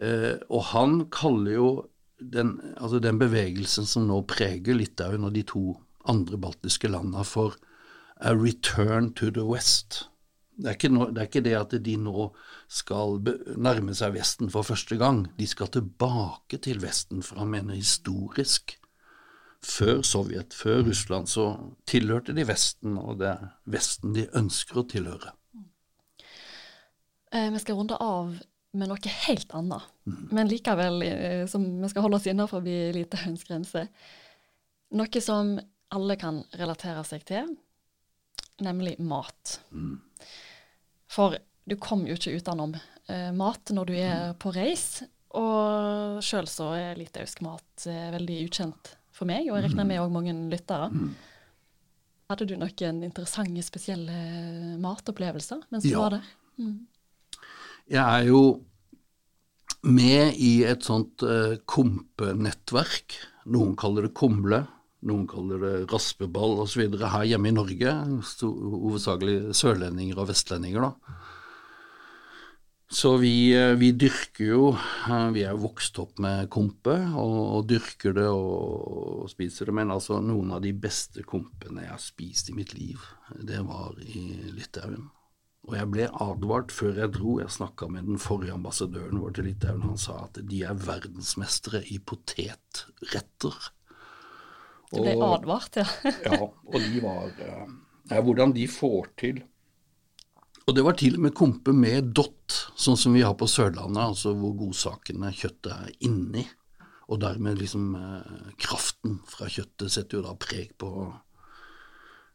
Eh, 0.00 0.40
og 0.48 0.64
han 0.72 1.02
kaller 1.12 1.52
jo 1.54 1.70
den, 2.20 2.58
altså 2.76 3.00
den 3.02 3.18
bevegelsen 3.18 3.88
som 3.88 4.06
nå 4.08 4.20
preger 4.28 4.76
Litauen 4.76 5.24
og 5.24 5.34
de 5.34 5.44
to 5.48 5.64
andre 6.08 6.38
baltiske 6.40 6.88
landene 6.90 7.24
for 7.24 7.56
a 8.20 8.34
return 8.36 9.12
to 9.14 9.30
the 9.30 9.44
west. 9.44 10.04
Det 10.60 10.74
er, 10.84 10.92
no, 10.92 11.06
det 11.08 11.22
er, 11.22 11.28
ikke 11.30 11.44
det, 11.44 11.54
at 11.56 11.74
de 11.84 11.94
nå 11.96 12.26
skal 12.68 13.22
nærme 13.56 13.94
seg 13.96 14.12
Vesten 14.18 14.50
for 14.52 14.66
første 14.66 14.98
gang. 15.00 15.24
De 15.38 15.46
skal 15.48 15.70
tilbake 15.72 16.60
til 16.60 16.82
Vesten, 16.82 17.22
for 17.24 17.40
han 17.40 17.52
mener 17.54 17.78
historisk. 17.78 18.76
Før 19.64 20.02
Sovjet, 20.04 20.54
før 20.56 20.82
Russland, 20.84 21.28
så 21.28 21.46
tilhørte 21.88 22.36
de 22.36 22.46
Vesten, 22.48 22.98
og 23.00 23.20
det 23.20 23.32
er 23.32 23.48
Vesten 23.72 24.14
de 24.16 24.26
ønsker 24.36 24.80
å 24.80 24.86
tilhøre. 24.88 25.32
Eh, 27.32 27.48
vi 27.52 27.60
skal 27.62 27.76
runde 27.78 27.96
av 28.00 28.34
med 28.72 28.90
noe 28.90 29.14
helt 29.26 29.54
annet. 29.56 29.82
Mm. 30.06 30.28
Men 30.30 30.50
likevel, 30.50 31.02
eh, 31.02 31.46
som 31.50 31.64
vi 31.82 31.90
skal 31.90 32.06
holde 32.06 32.20
oss 32.20 32.28
innenfor 32.30 32.62
Litauens 32.94 33.44
grense. 33.44 33.86
Noe 34.94 35.22
som 35.22 35.56
alle 35.90 36.16
kan 36.18 36.42
relatere 36.58 37.02
seg 37.06 37.24
til, 37.26 37.50
nemlig 38.62 38.96
mat. 39.02 39.58
Mm. 39.74 39.98
For 41.10 41.38
du 41.66 41.76
kommer 41.82 42.10
jo 42.10 42.18
ikke 42.18 42.36
utenom 42.38 42.76
eh, 42.76 43.30
mat 43.34 43.72
når 43.74 43.90
du 43.90 43.96
er 43.98 44.36
på 44.38 44.52
reis. 44.54 45.02
Og 45.38 46.22
sjøl 46.26 46.48
så 46.50 46.72
er 46.74 46.98
litauisk 46.98 47.42
mat 47.46 47.86
eh, 47.90 48.08
veldig 48.14 48.38
ukjent 48.48 48.94
for 49.14 49.28
meg, 49.30 49.50
og 49.50 49.58
jeg 49.58 49.68
regner 49.68 49.86
med 49.86 50.02
òg 50.02 50.14
mange 50.14 50.34
lyttere. 50.50 50.88
Mm. 50.90 51.10
Hadde 52.30 52.46
du 52.46 52.54
noen 52.58 53.02
interessante, 53.06 53.62
spesielle 53.66 54.76
matopplevelser 54.82 55.66
mens 55.70 55.86
du 55.86 55.92
ja. 55.92 56.02
var 56.02 56.18
der? 56.18 56.28
Mm. 56.60 56.76
Jeg 57.90 58.02
er 58.06 58.28
jo 58.28 58.42
med 59.82 60.36
i 60.38 60.60
et 60.68 60.84
sånt 60.86 61.24
uh, 61.26 61.56
kompenettverk. 61.66 63.16
Noen 63.50 63.74
kaller 63.78 64.06
det 64.06 64.14
kumle, 64.14 64.60
noen 65.08 65.24
kaller 65.26 65.62
det 65.64 65.74
raspeball 65.90 66.60
osv. 66.62 66.84
her 67.00 67.26
hjemme 67.26 67.50
i 67.50 67.56
Norge. 67.56 67.96
Hovedsakelig 68.44 69.56
sørlendinger 69.58 70.20
og 70.20 70.30
vestlendinger, 70.30 70.86
da. 70.86 71.18
Så 72.90 73.12
vi, 73.22 73.52
eh, 73.54 73.76
vi, 73.78 73.92
dyrker 73.94 74.48
jo 74.48 74.62
eh, 74.74 75.28
Vi 75.30 75.44
er 75.46 75.54
vokst 75.54 76.00
opp 76.02 76.18
med 76.18 76.48
kompe 76.50 76.96
og, 77.14 77.36
og 77.60 77.68
dyrker 77.70 78.16
det 78.16 78.26
og, 78.26 79.20
og, 79.22 79.28
spiser 79.30 79.70
det. 79.70 79.76
Men 79.78 79.94
altså 79.94 80.18
noen 80.18 80.50
av 80.56 80.64
de 80.64 80.74
beste 80.74 81.22
kompene 81.22 81.86
jeg 81.86 81.94
har 81.94 82.02
spist 82.02 82.50
i 82.50 82.56
mitt 82.58 82.74
liv, 82.74 82.98
det 83.46 83.62
var 83.62 83.94
i 84.02 84.24
Litauen. 84.56 85.06
Og 85.68 85.76
jeg 85.76 85.90
ble 85.92 86.06
advart 86.24 86.72
før 86.72 87.02
jeg 87.02 87.12
dro. 87.14 87.36
Jeg 87.42 87.52
snakka 87.52 87.90
med 87.92 88.08
den 88.08 88.20
forrige 88.22 88.56
ambassadøren 88.56 89.20
vår 89.20 89.36
til 89.36 89.50
Litauen. 89.50 89.84
Han 89.84 90.00
sa 90.00 90.22
at 90.24 90.40
de 90.50 90.62
er 90.66 90.78
verdensmestere 90.86 91.82
i 91.92 92.00
potetretter. 92.00 93.58
Du 94.90 94.98
ble 95.04 95.14
og, 95.18 95.26
advart, 95.36 95.78
ja. 95.78 95.86
ja, 96.26 96.40
og 96.48 96.76
de 96.80 97.02
var 97.04 97.28
eh, 97.30 97.66
ja, 98.10 98.22
Hvordan 98.26 98.54
de 98.56 98.64
får 98.66 99.12
til 99.22 99.36
Og 100.66 100.74
det 100.74 100.82
var 100.82 100.96
til 100.98 101.14
og 101.18 101.26
med 101.28 101.36
kompe 101.38 101.74
med 101.76 102.10
dott, 102.16 102.56
sånn 102.74 102.98
som 102.98 103.14
vi 103.14 103.22
har 103.22 103.36
på 103.38 103.46
Sørlandet, 103.50 104.02
altså 104.02 104.32
hvor 104.38 104.56
godsakene, 104.58 105.30
kjøttet, 105.30 105.70
er 105.70 106.08
inni. 106.08 106.42
Og 107.10 107.20
dermed 107.22 107.58
liksom 107.62 107.94
eh, 107.98 108.50
kraften 108.58 109.20
fra 109.30 109.46
kjøttet 109.50 109.94
setter 109.94 110.18
jo 110.18 110.26
da 110.26 110.34
preg 110.38 110.74
på 110.78 110.90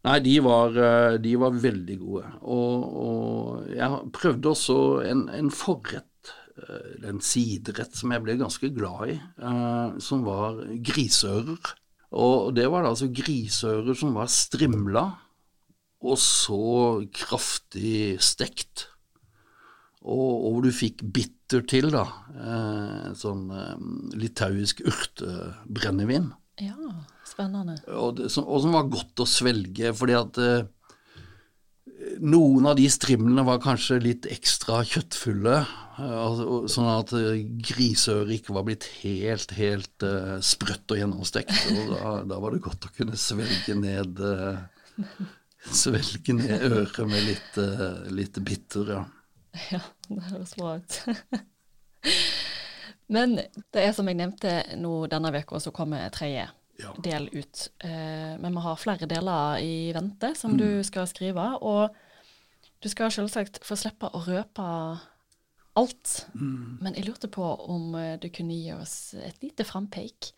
Nei, 0.05 0.19
de 0.21 0.35
var, 0.45 0.75
eh, 0.77 1.15
de 1.21 1.31
var 1.41 1.55
veldig 1.61 1.95
gode. 2.01 2.33
Og, 2.41 2.83
og, 3.05 3.69
jeg 3.73 4.01
prøvde 4.13 4.51
også 4.51 4.77
en, 5.09 5.25
en 5.33 5.49
forrett, 5.53 6.33
eh, 6.61 7.09
en 7.09 7.21
siderett 7.25 7.97
som 7.97 8.13
jeg 8.13 8.25
ble 8.25 8.37
ganske 8.41 8.69
glad 8.75 9.15
i, 9.15 9.17
uh, 9.41 9.97
som 10.03 10.25
var 10.27 10.61
griseører. 10.85 11.73
Og 12.15 12.53
det 12.55 12.67
var 12.71 12.85
da 12.85 12.93
altså 12.93 13.09
griseører 13.11 13.97
som 13.97 14.13
var 14.15 14.29
strimla, 14.31 15.07
og 16.05 16.19
så 16.21 17.03
kraftig 17.15 18.21
stekt. 18.23 18.89
Og, 20.05 20.51
hvor 20.53 20.61
du 20.61 20.69
fikk 20.75 21.01
bitter 21.01 21.65
til, 21.65 21.89
da. 21.93 22.05
Eh, 22.35 23.07
sånn 23.17 23.47
eh, 23.49 23.85
litauisk 24.21 24.83
urtebrennevin. 24.85 26.29
Ja. 26.61 26.77
Spennende. 27.25 27.79
Og, 27.89 28.15
det, 28.19 28.29
som, 28.33 28.45
og 28.45 28.61
som, 28.63 28.75
var 28.75 28.89
godt 28.91 29.23
å 29.23 29.27
svelge, 29.29 29.91
fordi 29.97 30.15
at 30.17 30.39
eh, 30.41 30.67
noen 32.21 32.67
av 32.69 32.77
de 32.77 32.85
strimlene 32.91 33.45
var 33.47 33.63
kanskje 33.63 33.97
litt 34.03 34.27
ekstra 34.29 34.83
kjøttfulle, 34.85 35.55
uh, 35.97 36.43
sånn 36.69 36.89
at 36.91 37.13
uh, 37.17 37.33
griseøret 37.65 38.35
ikke 38.38 38.53
var 38.57 38.67
blitt 38.67 38.85
helt, 39.01 39.55
helt 39.57 40.05
eh, 40.05 40.35
sprøtt 40.45 40.93
og 40.93 41.01
gjennomstekt. 41.01 41.55
Og 41.73 41.95
da, 41.95 42.13
da, 42.29 42.39
var 42.43 42.53
det 42.53 42.63
godt 42.67 42.89
å 42.89 42.93
kunne 42.95 43.19
svelge 43.19 43.77
ned 43.79 44.21
Svelge 45.65 46.35
ned 46.38 46.61
øret 46.67 46.99
med 47.09 47.23
litt, 47.25 47.55
litt 48.13 48.35
bitter, 48.45 48.91
ja. 48.93 48.99
Ja, 49.71 49.79
det 50.11 50.21
høres 50.27 50.51
bra 50.59 50.75
ut. 50.77 50.97
Men 53.09 53.33
det 53.73 53.81
er 53.81 53.95
som 53.97 54.05
jeg 54.05 54.19
nevnte 54.19 54.59
nå 54.77 55.07
denne 55.09 55.31
uka, 55.33 55.57
så 55.63 55.73
kommer 55.73 56.05
tredje 56.13 56.45
ja. 56.81 56.93
del 57.03 57.29
ut. 57.33 57.71
Eh, 57.79 58.35
men 58.39 58.55
vi 58.55 58.63
har 58.65 58.79
flere 58.79 59.09
deler 59.09 59.59
i 59.63 59.91
vente 59.95 60.33
som 60.35 60.55
mm. 60.55 60.57
du 60.59 60.69
skal 60.88 61.07
skrive. 61.09 61.47
Og 61.61 61.95
du 62.83 62.89
skal 62.91 63.13
selvsagt 63.13 63.61
få 63.65 63.77
slippe 63.79 64.11
å 64.11 64.23
røpe 64.25 64.65
alt. 65.75 66.15
Mm. 66.33 66.79
Men 66.81 66.97
jeg 66.97 67.07
lurte 67.07 67.31
på 67.31 67.45
om 67.67 67.95
eh, 67.99 68.15
du 68.21 68.29
kunne 68.33 68.57
gi 68.57 68.73
oss 68.75 69.15
et 69.19 69.41
lite 69.43 69.67
frampeik 69.67 70.33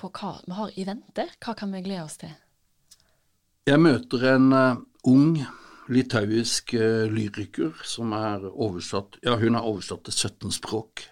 på 0.00 0.12
hva 0.16 0.36
vi 0.46 0.56
har 0.56 0.76
i 0.76 0.86
vente. 0.88 1.26
Hva 1.40 1.56
kan 1.58 1.72
vi 1.74 1.84
glede 1.84 2.06
oss 2.06 2.20
til? 2.20 2.32
Jeg 3.68 3.80
møter 3.82 4.22
en 4.32 4.52
uh, 4.56 4.78
ung 5.06 5.34
litauisk 5.92 6.72
uh, 6.78 7.04
lyriker 7.12 7.76
som 7.86 8.14
er 8.16 8.46
oversatt 8.48 9.18
Ja, 9.22 9.36
hun 9.38 9.58
er 9.58 9.66
oversatt 9.68 10.06
til 10.08 10.16
17 10.16 10.56
språk. 10.56 11.04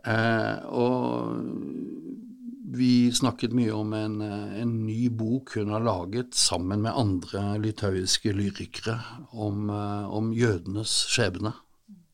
Uh, 0.00 0.56
og 0.72 2.29
vi 2.70 3.10
snakket 3.12 3.54
mye 3.56 3.72
om 3.74 3.92
en, 3.96 4.20
eh, 4.22 4.60
en, 4.62 4.74
ny 4.86 5.08
bok 5.08 5.56
hun 5.56 5.72
har 5.74 5.82
laget 5.82 6.34
sammen 6.34 6.82
med 6.84 6.94
andre 6.94 7.58
litauiske 7.58 8.32
lyrikere 8.32 8.98
om, 9.32 9.70
eh, 9.70 10.06
om 10.10 10.32
jødenes 10.32 10.92
skjebne 11.10 11.52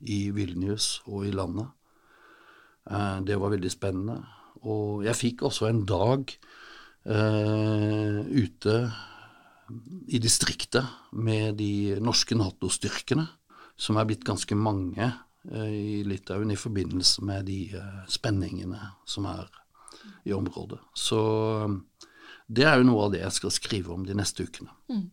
i 0.00 0.30
Vilnius 0.30 1.02
og 1.06 1.26
i 1.26 1.30
landet. 1.30 1.68
Eh, 2.90 3.20
det 3.20 3.36
var 3.40 3.50
veldig 3.50 3.70
spennende. 3.70 4.24
Og 4.62 5.04
jeg 5.04 5.16
fikk 5.16 5.42
også 5.42 5.68
en 5.68 5.84
dag 5.84 6.32
eh, 7.06 8.20
ute 8.24 8.92
i 10.08 10.18
distriktet 10.22 10.86
med 11.12 11.58
de 11.58 11.98
norske 12.00 12.34
Nato-styrkene, 12.38 13.26
som 13.76 13.96
er 13.96 14.06
blitt 14.08 14.24
ganske 14.24 14.54
mange 14.54 15.12
eh, 15.52 16.00
i 16.00 16.02
Litauen 16.06 16.50
i 16.50 16.58
forbindelse 16.58 17.24
med 17.26 17.46
de 17.46 17.60
eh, 17.76 18.02
spenningene 18.08 18.80
som 19.04 19.28
er 19.30 19.50
i 20.24 20.34
området. 20.36 20.80
Så 20.94 21.20
um, 21.64 21.80
det 22.46 22.66
er 22.66 22.80
jo 22.80 22.88
noe 22.88 23.06
av 23.06 23.14
det 23.14 23.22
jeg 23.24 23.38
skal 23.38 23.54
skrive 23.54 23.94
om 23.94 24.06
de 24.06 24.16
neste 24.18 24.46
ukene. 24.46 24.72
Mm. 24.92 25.06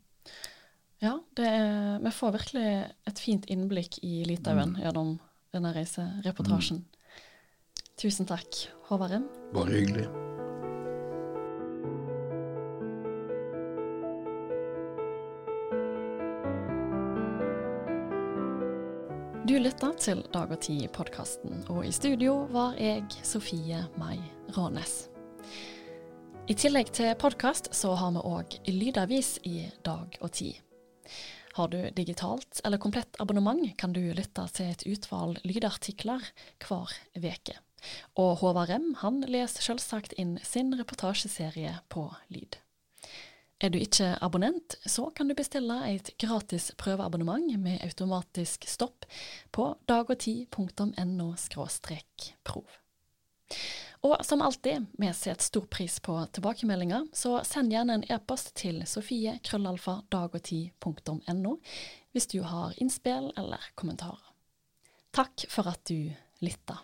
Ja, 1.04 1.18
er, 1.44 2.00
vi 2.00 2.12
får 2.16 2.36
virkelig 2.38 2.68
et 3.12 3.20
fint 3.20 3.48
innblikk 3.52 4.00
i 4.08 4.22
Litauen 4.28 4.78
mm. 4.78 4.84
gjennom 4.86 5.16
denne 5.54 5.74
reisereportasjen. 5.76 6.84
Mm. 6.86 7.90
Tusen 8.00 8.30
takk, 8.30 8.66
Håvard 8.90 9.18
Rem. 9.18 9.28
Bare 9.54 9.76
hyggelig. 9.76 10.08
Du 19.54 19.60
lytta 19.62 19.92
til 20.02 20.24
Dag 20.34 20.50
og 20.50 20.64
Tid-podkasten, 20.66 21.60
og 21.70 21.84
i 21.86 21.92
studio 21.94 22.48
var 22.50 22.72
jeg, 22.82 23.04
Sofie 23.22 23.84
Mai 24.02 24.16
Rånes. 24.56 25.12
I 26.50 26.56
tillegg 26.58 26.90
til 26.98 27.12
podkast 27.22 27.70
så 27.78 27.92
har 28.00 28.16
vi 28.16 28.24
òg 28.26 28.56
lydavis 28.72 29.36
i 29.46 29.68
dag 29.86 30.18
og 30.26 30.34
tid. 30.40 30.58
Har 31.54 31.70
du 31.70 31.78
digitalt 31.94 32.64
eller 32.66 32.82
komplett 32.82 33.22
abonnement, 33.22 33.62
kan 33.78 33.94
du 33.94 34.02
lytte 34.02 34.48
til 34.58 34.74
et 34.74 34.88
utvalg 34.90 35.38
lydartikler 35.46 36.26
hver 36.66 36.98
veke. 37.14 37.60
Og 38.18 38.40
Håvard 38.42 38.74
Rem 38.74 38.90
han 39.06 39.22
leser 39.22 39.70
selvsagt 39.70 40.18
inn 40.18 40.40
sin 40.42 40.74
reportasjeserie 40.82 41.78
på 41.94 42.10
lyd. 42.34 42.63
Er 43.62 43.70
du 43.70 43.78
ikke 43.80 44.18
abonnent, 44.22 44.76
så 44.86 45.10
kan 45.16 45.30
du 45.30 45.36
bestille 45.38 45.94
et 45.94 46.10
gratis 46.20 46.72
prøveabonnement 46.78 47.60
med 47.60 47.80
automatisk 47.86 48.68
stopp 48.68 49.06
på 49.52 49.76
dagogtid.no 49.88 51.34
prov. 52.44 52.66
Og 54.04 54.20
som 54.28 54.42
alltid, 54.44 54.84
vi 55.00 55.08
setter 55.16 55.44
stor 55.44 55.66
pris 55.72 56.00
på 56.04 56.18
tilbakemeldinger, 56.36 57.06
så 57.16 57.40
send 57.48 57.72
gjerne 57.72 57.94
en 58.00 58.04
e-post 58.12 58.52
til 58.60 58.84
sofie.krøllalfa.dagogtid.no 58.90 61.54
hvis 62.12 62.28
du 62.28 62.44
har 62.44 62.76
innspill 62.84 63.32
eller 63.40 63.64
kommentarer. 63.80 64.20
Takk 65.16 65.48
for 65.50 65.68
at 65.72 65.80
du 65.88 66.12
lytta. 66.44 66.78